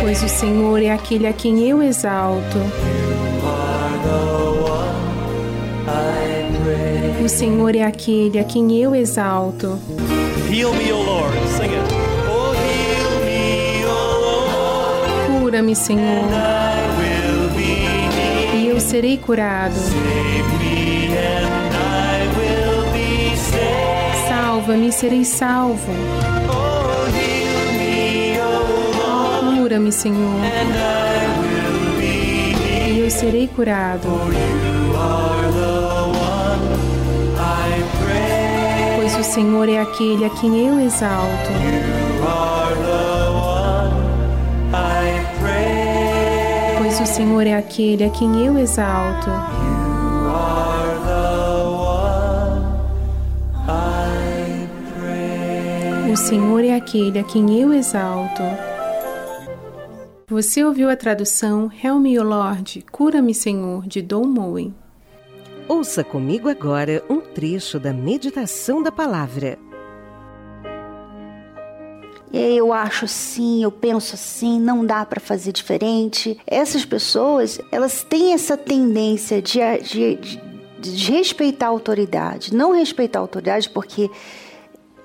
Pois 0.00 0.22
o 0.22 0.28
Senhor 0.28 0.82
é 0.82 0.90
aquele 0.90 1.26
a 1.26 1.32
quem 1.32 1.68
eu 1.68 1.82
exalto. 1.82 2.58
O 7.22 7.28
Senhor 7.28 7.76
é 7.76 7.82
aquele 7.82 8.38
a 8.38 8.44
quem 8.44 8.76
eu 8.78 8.94
exalto. 8.94 9.78
Heal 10.50 10.72
me, 10.74 10.90
O 10.90 11.02
Lord. 11.02 11.36
Sing 11.48 11.74
it. 11.74 11.94
Oh, 12.26 12.54
heal 12.54 13.20
me, 13.24 13.84
O 13.84 13.88
Lord. 14.20 15.40
Cura-me, 15.40 15.76
Senhor. 15.76 16.24
E 18.56 18.66
eu 18.68 18.80
serei 18.80 19.18
curado. 19.18 19.74
Salva-me 24.28 24.88
e 24.88 24.92
serei 24.92 25.24
salvo. 25.24 25.92
Cura-me, 29.70 29.92
Senhor. 29.92 30.40
E 32.88 32.98
eu 32.98 33.08
serei 33.08 33.46
curado. 33.46 34.08
Pois 38.96 39.16
o 39.16 39.22
Senhor 39.22 39.68
é 39.68 39.80
aquele 39.80 40.24
a 40.24 40.30
quem 40.30 40.66
eu 40.66 40.80
exalto. 40.80 41.52
Pois 46.78 47.00
o 47.00 47.06
Senhor 47.06 47.46
é 47.46 47.56
aquele 47.56 48.02
a 48.02 48.10
quem 48.10 48.44
eu 48.44 48.58
exalto. 48.58 49.30
O 56.12 56.16
Senhor 56.16 56.64
é 56.64 56.74
aquele 56.74 57.20
a 57.20 57.22
quem 57.22 57.60
eu 57.60 57.72
exalto. 57.72 58.42
Você 60.30 60.62
ouviu 60.62 60.88
a 60.88 60.94
tradução 60.94 61.68
Help 61.82 62.00
me, 62.00 62.16
O 62.16 62.22
Lord, 62.22 62.86
Cura-me, 62.92 63.34
Senhor, 63.34 63.84
de 63.84 64.00
Don 64.00 64.22
Moen. 64.22 64.72
Ouça 65.66 66.04
comigo 66.04 66.48
agora 66.48 67.02
um 67.10 67.20
trecho 67.20 67.80
da 67.80 67.92
meditação 67.92 68.80
da 68.80 68.92
palavra. 68.92 69.58
Eu 72.32 72.72
acho 72.72 73.06
assim, 73.06 73.64
eu 73.64 73.72
penso 73.72 74.14
assim, 74.14 74.60
não 74.60 74.86
dá 74.86 75.04
para 75.04 75.18
fazer 75.18 75.50
diferente. 75.50 76.38
Essas 76.46 76.84
pessoas, 76.84 77.60
elas 77.72 78.04
têm 78.04 78.32
essa 78.32 78.56
tendência 78.56 79.42
de, 79.42 79.58
de, 79.82 80.14
de, 80.14 80.40
de 80.78 81.10
respeitar 81.10 81.66
a 81.66 81.70
autoridade, 81.70 82.54
não 82.54 82.70
respeitar 82.70 83.18
a 83.18 83.22
autoridade 83.22 83.68
porque 83.68 84.08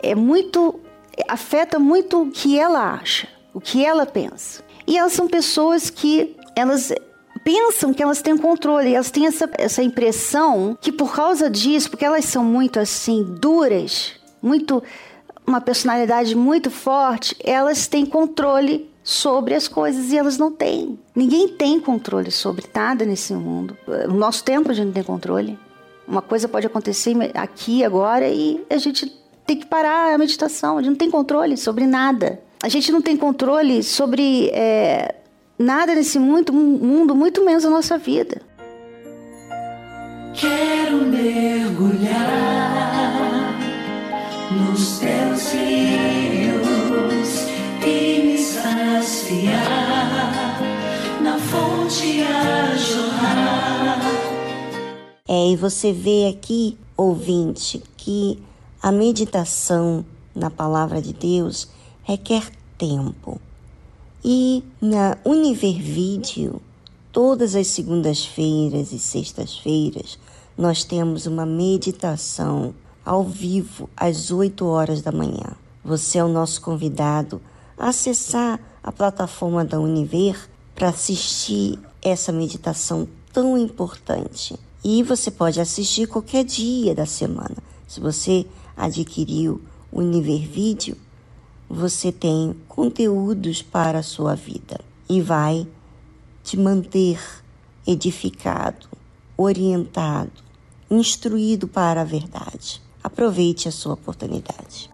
é 0.03 0.13
muito 0.13 0.79
afeta 1.27 1.79
muito 1.79 2.21
o 2.21 2.29
que 2.29 2.59
ela 2.59 2.93
acha, 2.93 3.27
o 3.55 3.59
que 3.59 3.83
ela 3.83 4.05
pensa. 4.05 4.64
E 4.87 4.97
elas 4.97 5.13
são 5.13 5.27
pessoas 5.27 5.89
que 5.89 6.35
elas 6.55 6.93
pensam 7.43 7.93
que 7.93 8.01
elas 8.01 8.21
têm 8.21 8.37
controle, 8.37 8.93
elas 8.93 9.11
têm 9.11 9.27
essa, 9.27 9.49
essa 9.53 9.83
impressão 9.83 10.77
que 10.81 10.91
por 10.91 11.13
causa 11.13 11.49
disso, 11.49 11.89
porque 11.89 12.05
elas 12.05 12.25
são 12.25 12.43
muito 12.43 12.79
assim 12.79 13.23
duras, 13.23 14.13
muito 14.41 14.81
uma 15.45 15.61
personalidade 15.61 16.35
muito 16.35 16.71
forte, 16.71 17.35
elas 17.43 17.87
têm 17.87 18.05
controle 18.05 18.89
sobre 19.03 19.53
as 19.53 19.67
coisas 19.67 20.11
e 20.11 20.17
elas 20.17 20.37
não 20.39 20.51
têm. 20.51 20.97
Ninguém 21.15 21.47
tem 21.47 21.79
controle 21.79 22.31
sobre 22.31 22.65
nada 22.73 23.05
nesse 23.05 23.33
mundo. 23.33 23.77
No 24.07 24.15
nosso 24.15 24.43
tempo 24.43 24.71
a 24.71 24.73
gente 24.73 24.87
não 24.87 24.93
tem 24.93 25.03
controle. 25.03 25.59
Uma 26.07 26.21
coisa 26.21 26.47
pode 26.47 26.65
acontecer 26.65 27.15
aqui 27.35 27.83
agora 27.83 28.27
e 28.27 28.65
a 28.67 28.77
gente 28.77 29.05
tem 29.45 29.57
que 29.57 29.67
parar 29.67 30.13
a 30.13 30.17
meditação. 30.17 30.77
A 30.77 30.81
gente 30.81 30.89
não 30.89 30.97
tem 30.97 31.11
controle 31.11 31.55
sobre 31.55 31.85
nada. 31.85 32.41
A 32.61 32.69
gente 32.69 32.91
não 32.91 33.01
tem 33.01 33.15
controle 33.15 33.83
sobre 33.83 34.49
é, 34.53 35.15
nada 35.57 35.95
nesse 35.95 36.19
mundo, 36.19 36.51
mundo, 36.53 37.15
muito 37.15 37.43
menos 37.43 37.65
a 37.65 37.69
nossa 37.69 37.97
vida. 37.97 38.41
Quero 40.33 40.97
mergulhar 41.05 42.25
nos 44.51 44.99
teus 44.99 45.53
rios 45.53 47.45
e 47.85 48.21
me 48.23 48.37
saciar 48.37 49.55
na 51.21 51.37
fonte 51.39 52.21
a 52.23 52.75
jorrar. 52.75 54.01
É, 55.27 55.51
e 55.51 55.55
você 55.55 55.93
vê 55.93 56.27
aqui, 56.27 56.77
ouvinte, 56.97 57.81
que 57.95 58.37
a 58.81 58.91
meditação 58.91 60.05
na 60.35 60.49
palavra 60.49 61.01
de 61.01 61.13
Deus 61.13 61.69
requer 62.05 62.51
tempo. 62.77 63.41
E 64.23 64.63
na 64.79 65.17
Univer 65.25 65.81
Video, 65.81 66.61
todas 67.11 67.55
as 67.55 67.67
segundas-feiras 67.67 68.91
e 68.91 68.99
sextas-feiras, 68.99 70.19
nós 70.57 70.83
temos 70.83 71.25
uma 71.25 71.45
meditação 71.45 72.73
ao 73.03 73.23
vivo 73.23 73.89
às 73.97 74.31
8 74.31 74.65
horas 74.65 75.01
da 75.01 75.11
manhã. 75.11 75.57
Você 75.83 76.19
é 76.19 76.23
o 76.23 76.29
nosso 76.29 76.61
convidado 76.61 77.41
a 77.77 77.89
acessar 77.89 78.59
a 78.83 78.91
plataforma 78.91 79.65
da 79.65 79.79
Univer 79.79 80.49
para 80.75 80.89
assistir 80.89 81.79
essa 82.01 82.31
meditação 82.31 83.07
tão 83.33 83.57
importante. 83.57 84.57
E 84.83 85.01
você 85.01 85.31
pode 85.31 85.59
assistir 85.59 86.07
qualquer 86.07 86.43
dia 86.43 86.93
da 86.93 87.05
semana. 87.07 87.57
Se 87.87 87.99
você 87.99 88.45
adquiriu 88.77 89.61
o 89.91 89.99
Univer 89.99 90.47
Vídeo, 90.47 90.97
você 91.69 92.11
tem 92.11 92.55
conteúdos 92.67 93.61
para 93.61 93.99
a 93.99 94.03
sua 94.03 94.35
vida 94.35 94.79
e 95.09 95.21
vai 95.21 95.67
te 96.43 96.57
manter 96.57 97.19
edificado, 97.85 98.87
orientado, 99.37 100.31
instruído 100.89 101.67
para 101.67 102.01
a 102.01 102.05
verdade. 102.05 102.81
Aproveite 103.03 103.67
a 103.67 103.71
sua 103.71 103.93
oportunidade. 103.93 104.89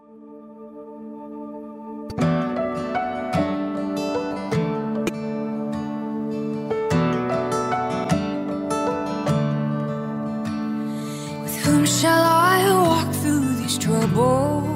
With 11.42 11.66
whom 11.66 11.86
shall 11.86 12.22
I 12.22 12.70
walk 12.70 13.12
through 13.22 13.56
these 13.62 13.78
troubles? 13.78 14.71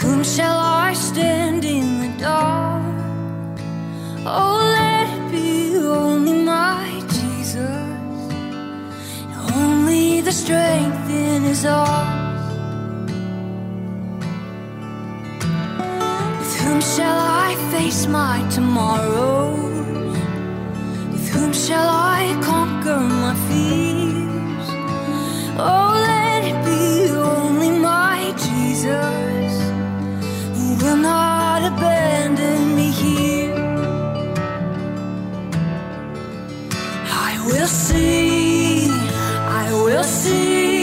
Whom 0.00 0.22
shall 0.22 0.58
I 0.58 0.92
stand 0.92 1.64
in 1.64 2.00
the 2.00 2.22
dark? 2.22 3.58
Oh, 4.26 4.58
let 4.78 5.06
it 5.16 5.32
be 5.32 5.74
only 5.78 6.44
my 6.44 7.02
Jesus, 7.08 8.18
only 9.56 10.20
the 10.20 10.32
strength 10.32 11.08
in 11.08 11.42
His 11.44 11.64
arms. 11.64 12.42
With 16.40 16.54
whom 16.60 16.80
shall 16.82 17.18
I 17.18 17.54
face 17.70 18.06
my 18.06 18.46
tomorrows? 18.50 20.18
With 21.12 21.28
whom 21.30 21.52
shall 21.54 21.88
I 21.88 22.38
conquer 22.42 23.00
my 23.00 23.34
fears? 23.48 24.68
Oh, 25.58 25.90
let 26.10 26.44
it 26.50 26.58
be 26.66 27.10
only 27.12 27.70
my 27.78 28.34
Jesus 28.36 29.35
will 30.86 30.96
not 30.96 31.62
abandon 31.72 32.76
me 32.76 32.90
here. 32.92 33.54
I 37.28 37.32
will 37.46 37.66
see, 37.66 38.88
I 39.62 39.66
will 39.84 40.04
sing, 40.04 40.75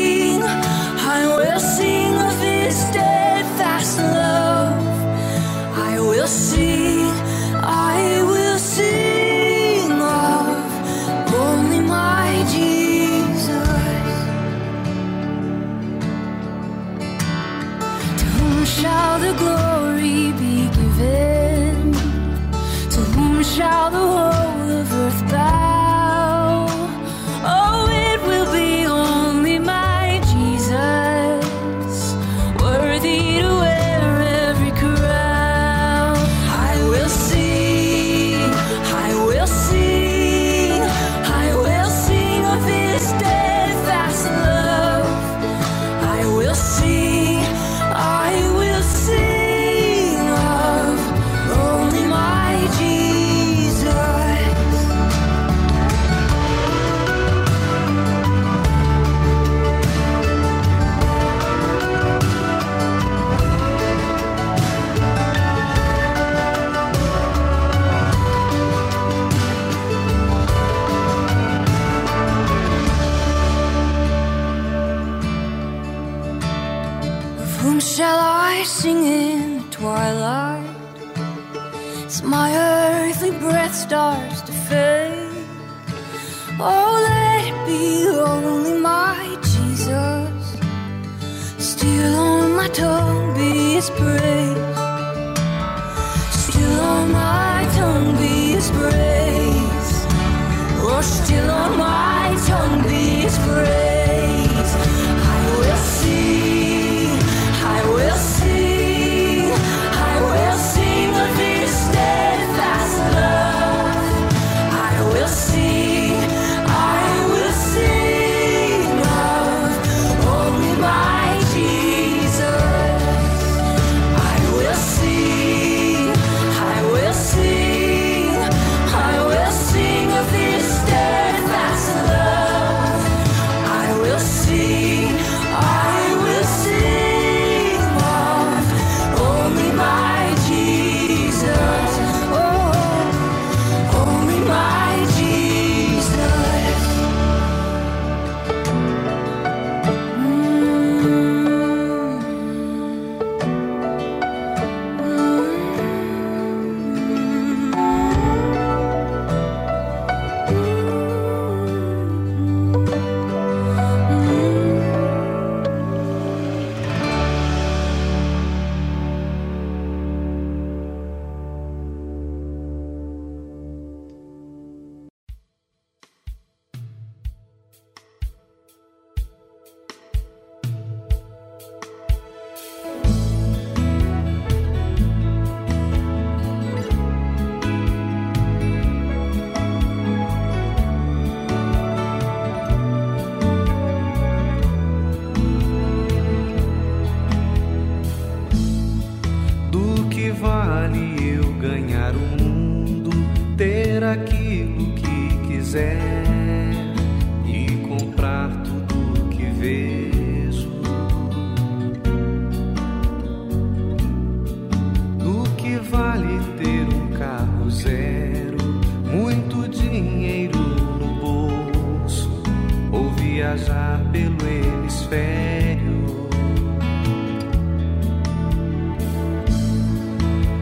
viajar 223.53 223.99
pelo 224.11 224.47
hemisfério. 224.47 226.03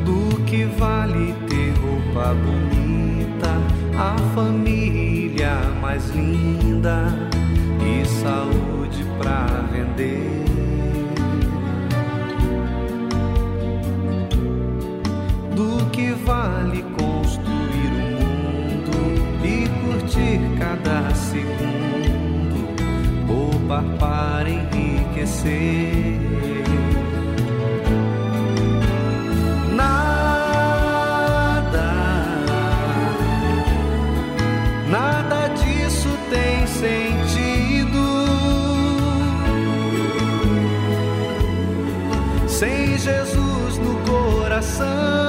Do 0.05 0.43
que 0.43 0.65
vale 0.77 1.33
ter 1.47 1.73
roupa 1.79 2.33
bonita, 2.33 3.57
a 3.97 4.17
família 4.35 5.55
mais 5.81 6.09
linda 6.09 7.07
e 7.79 8.05
saúde 8.05 9.05
pra 9.17 9.45
vender? 9.71 10.43
Do 15.55 15.89
que 15.91 16.11
vale 16.25 16.83
construir 16.97 17.91
um 17.93 18.31
mundo 18.81 19.45
e 19.45 19.67
curtir 19.81 20.39
cada 20.59 21.13
roubar 23.71 23.83
para 23.97 24.49
enriquecer. 24.49 26.19
Nada, 29.73 30.01
nada 34.89 35.47
disso 35.55 36.09
tem 36.29 36.67
sentido 36.67 38.01
sem 42.47 42.97
Jesus 42.97 43.77
no 43.77 43.95
coração. 44.05 45.20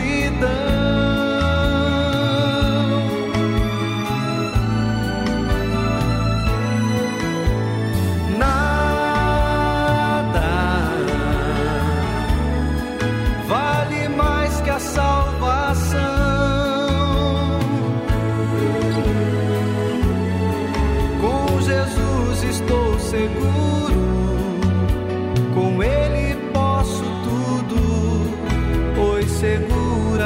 Multidão. 0.00 0.59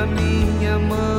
É 0.04 1.13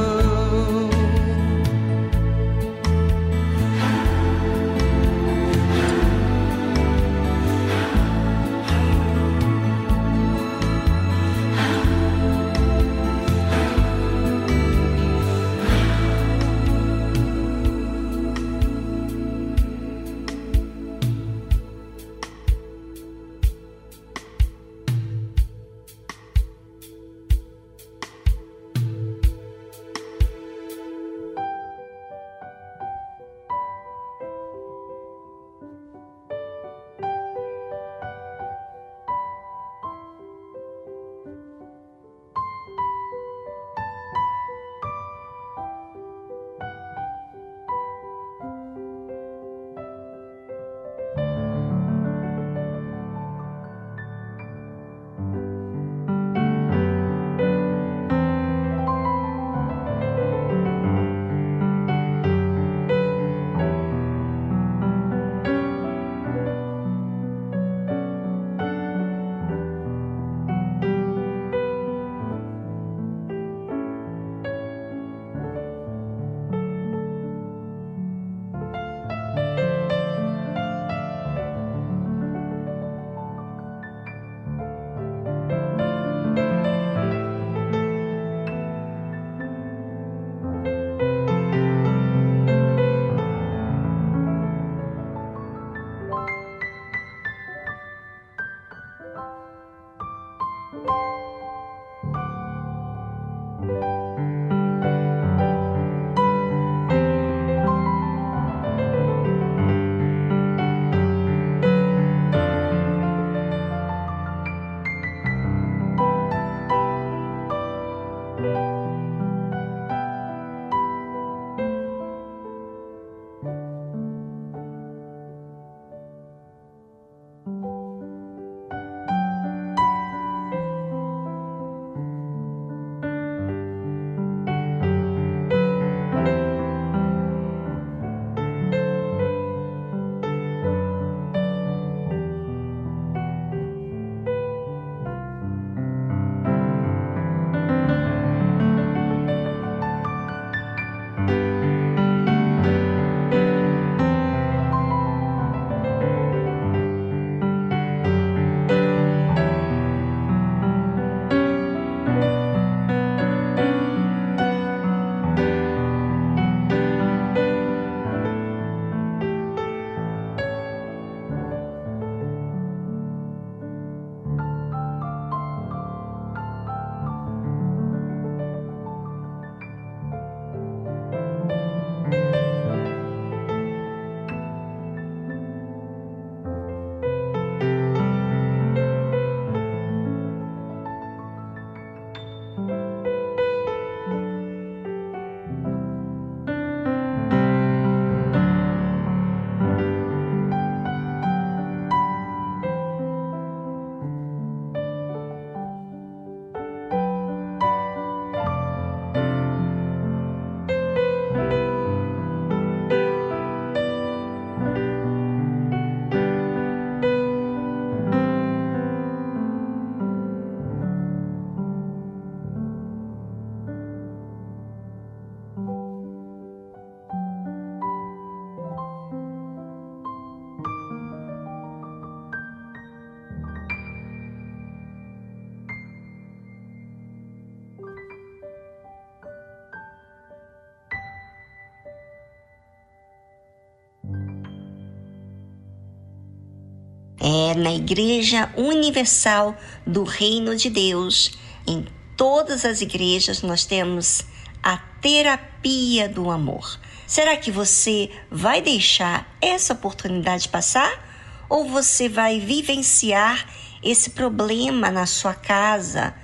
na 247.55 247.73
Igreja 247.73 248.51
Universal 248.55 249.55
do 249.85 250.03
Reino 250.03 250.55
de 250.55 250.69
Deus. 250.69 251.37
Em 251.65 251.85
todas 252.15 252.65
as 252.65 252.81
igrejas 252.81 253.41
nós 253.41 253.65
temos 253.65 254.23
a 254.61 254.77
terapia 254.77 256.09
do 256.09 256.29
amor. 256.29 256.79
Será 257.07 257.37
que 257.37 257.51
você 257.51 258.11
vai 258.31 258.61
deixar 258.61 259.27
essa 259.41 259.73
oportunidade 259.73 260.49
passar? 260.49 261.03
Ou 261.47 261.67
você 261.69 262.09
vai 262.09 262.39
vivenciar 262.39 263.47
esse 263.83 264.09
problema 264.11 264.89
na 264.89 265.05
sua 265.05 265.33
casa 265.33 266.15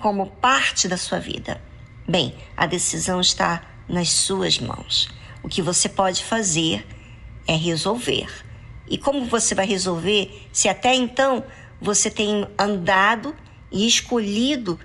como 0.00 0.26
parte 0.26 0.86
da 0.86 0.96
sua 0.96 1.18
vida? 1.18 1.60
Bem, 2.06 2.34
a 2.56 2.66
decisão 2.66 3.20
está 3.20 3.62
nas 3.88 4.10
suas 4.10 4.58
mãos. 4.58 5.08
O 5.42 5.48
que 5.48 5.62
você 5.62 5.88
pode 5.88 6.22
fazer 6.24 6.86
é 7.46 7.56
resolver. 7.56 8.47
E 8.90 8.98
como 8.98 9.24
você 9.24 9.54
vai 9.54 9.66
resolver 9.66 10.48
se 10.52 10.68
até 10.68 10.94
então 10.94 11.44
você 11.80 12.10
tem 12.10 12.46
andado 12.58 13.34
e 13.70 13.86
escolhido 13.86 14.78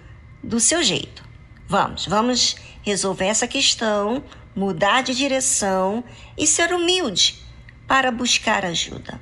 do 0.44 0.60
seu 0.60 0.84
jeito? 0.84 1.24
Vamos, 1.68 2.06
vamos 2.06 2.56
resolver 2.82 3.26
essa 3.26 3.48
questão, 3.48 4.24
mudar 4.56 5.02
de 5.02 5.16
direção 5.16 6.04
e 6.38 6.46
ser 6.46 6.74
humilde 6.74 7.40
para 7.88 8.12
buscar 8.12 8.66
ajuda. 8.66 9.20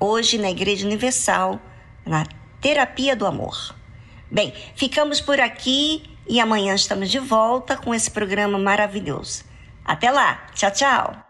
Hoje 0.00 0.38
na 0.38 0.50
Igreja 0.50 0.86
Universal, 0.86 1.60
na 2.04 2.26
Terapia 2.60 3.14
do 3.14 3.26
Amor. 3.26 3.74
Bem, 4.30 4.52
ficamos 4.74 5.20
por 5.20 5.40
aqui 5.40 6.02
e 6.28 6.40
amanhã 6.40 6.74
estamos 6.74 7.10
de 7.10 7.18
volta 7.18 7.76
com 7.76 7.94
esse 7.94 8.10
programa 8.10 8.58
maravilhoso. 8.58 9.44
Até 9.84 10.10
lá, 10.10 10.46
tchau, 10.54 10.70
tchau! 10.72 11.25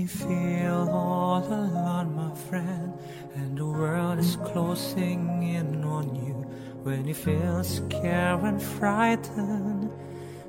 You 0.00 0.08
feel 0.08 0.88
all 0.90 1.44
alone, 1.44 2.14
my 2.16 2.34
friend, 2.48 2.94
and 3.34 3.58
the 3.58 3.66
world 3.66 4.18
is 4.18 4.36
closing 4.36 5.42
in 5.42 5.84
on 5.84 6.14
you, 6.24 6.32
when 6.84 7.06
you 7.06 7.12
feel 7.12 7.62
scared 7.62 8.40
and 8.40 8.62
frightened, 8.62 9.90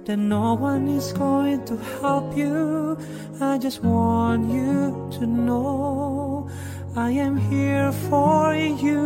then 0.06 0.30
no 0.30 0.53
one 0.53 0.88
is 0.88 1.11
going 1.11 1.65
to 1.65 1.76
help 1.99 2.38
you. 2.38 2.98
I 3.41 3.57
just 3.57 3.84
want 3.84 4.49
you 4.49 5.10
to 5.19 5.26
know 5.28 6.49
I 6.95 7.11
am 7.11 7.36
here 7.36 7.91
for 8.10 8.56
you. 8.56 9.02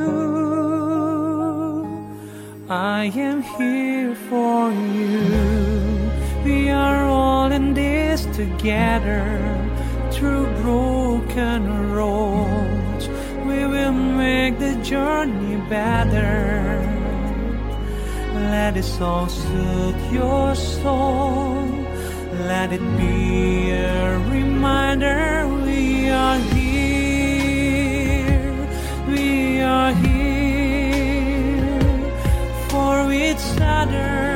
I 2.70 3.06
am 3.16 3.42
here 3.42 4.14
for 4.30 4.72
you. 4.72 6.12
We 6.46 6.70
are 6.70 7.04
all 7.06 7.52
in 7.52 7.74
this 7.74 8.28
together 8.28 9.65
through 10.16 10.46
broken 10.62 11.92
roads. 11.92 13.10
We 13.46 13.66
will 13.68 13.92
make 13.92 14.58
the 14.60 14.76
journey 14.82 15.58
better. 15.70 16.80
Let 18.34 18.76
this 18.76 18.98
song 18.98 19.28
soothe 19.28 20.14
your 20.14 20.56
soul. 20.56 21.68
Let 22.48 22.72
it 22.72 22.86
be 22.98 23.72
a 23.72 24.18
reminder 24.30 25.48
we 25.66 26.10
are 26.10 26.40
here. 26.56 26.98
We 29.08 29.60
are 29.62 29.94
here 29.94 30.92
for 32.70 33.12
each 33.12 33.46
other. 33.60 34.35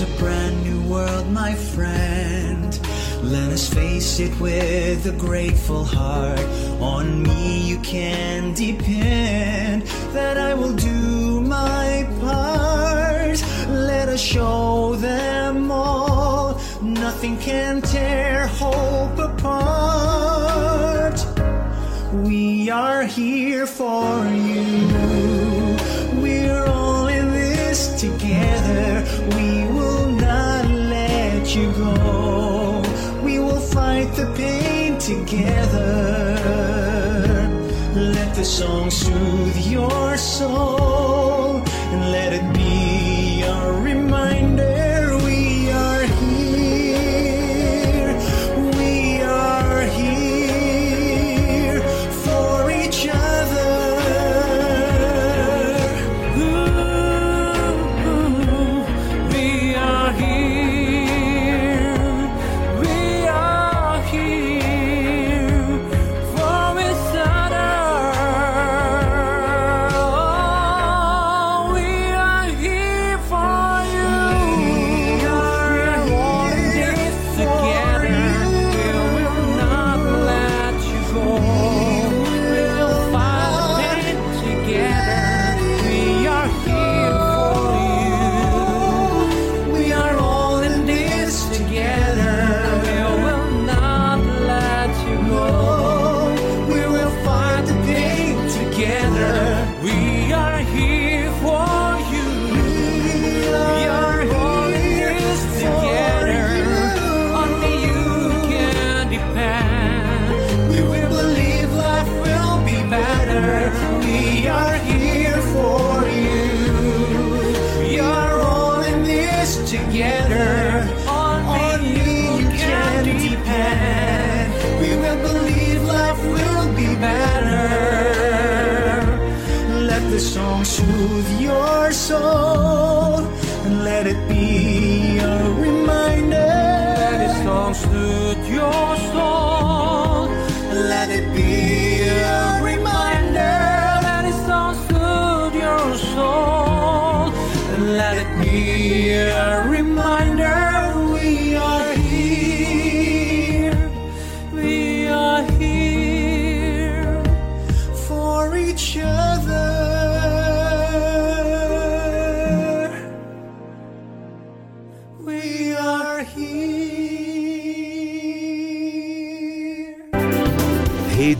It's 0.00 0.08
a 0.08 0.18
brand 0.22 0.62
new 0.62 0.80
world, 0.88 1.26
my 1.32 1.56
friend. 1.56 2.80
Let 3.20 3.50
us 3.50 3.68
face 3.68 4.20
it 4.20 4.38
with 4.38 5.04
a 5.06 5.10
grateful 5.10 5.82
heart. 5.84 6.38
On 6.80 7.20
me 7.24 7.68
you 7.68 7.80
can 7.80 8.54
depend 8.54 9.82
that 10.14 10.38
I 10.38 10.54
will 10.54 10.76
do 10.76 11.40
my 11.40 12.06
part. 12.20 13.42
Let 13.68 14.08
us 14.08 14.20
show 14.20 14.94
them 14.94 15.72
all 15.72 16.60
nothing 16.80 17.36
can 17.38 17.82
tear 17.82 18.46
hope 18.46 19.18
apart. 19.18 19.58
We 22.12 22.70
are 22.70 23.02
here 23.02 23.66
for 23.66 24.24
you. 24.28 24.67
Together. 35.08 36.36
Let 37.94 38.34
the 38.34 38.44
song 38.44 38.90
soothe 38.90 39.56
your 39.56 40.18
soul 40.18 40.87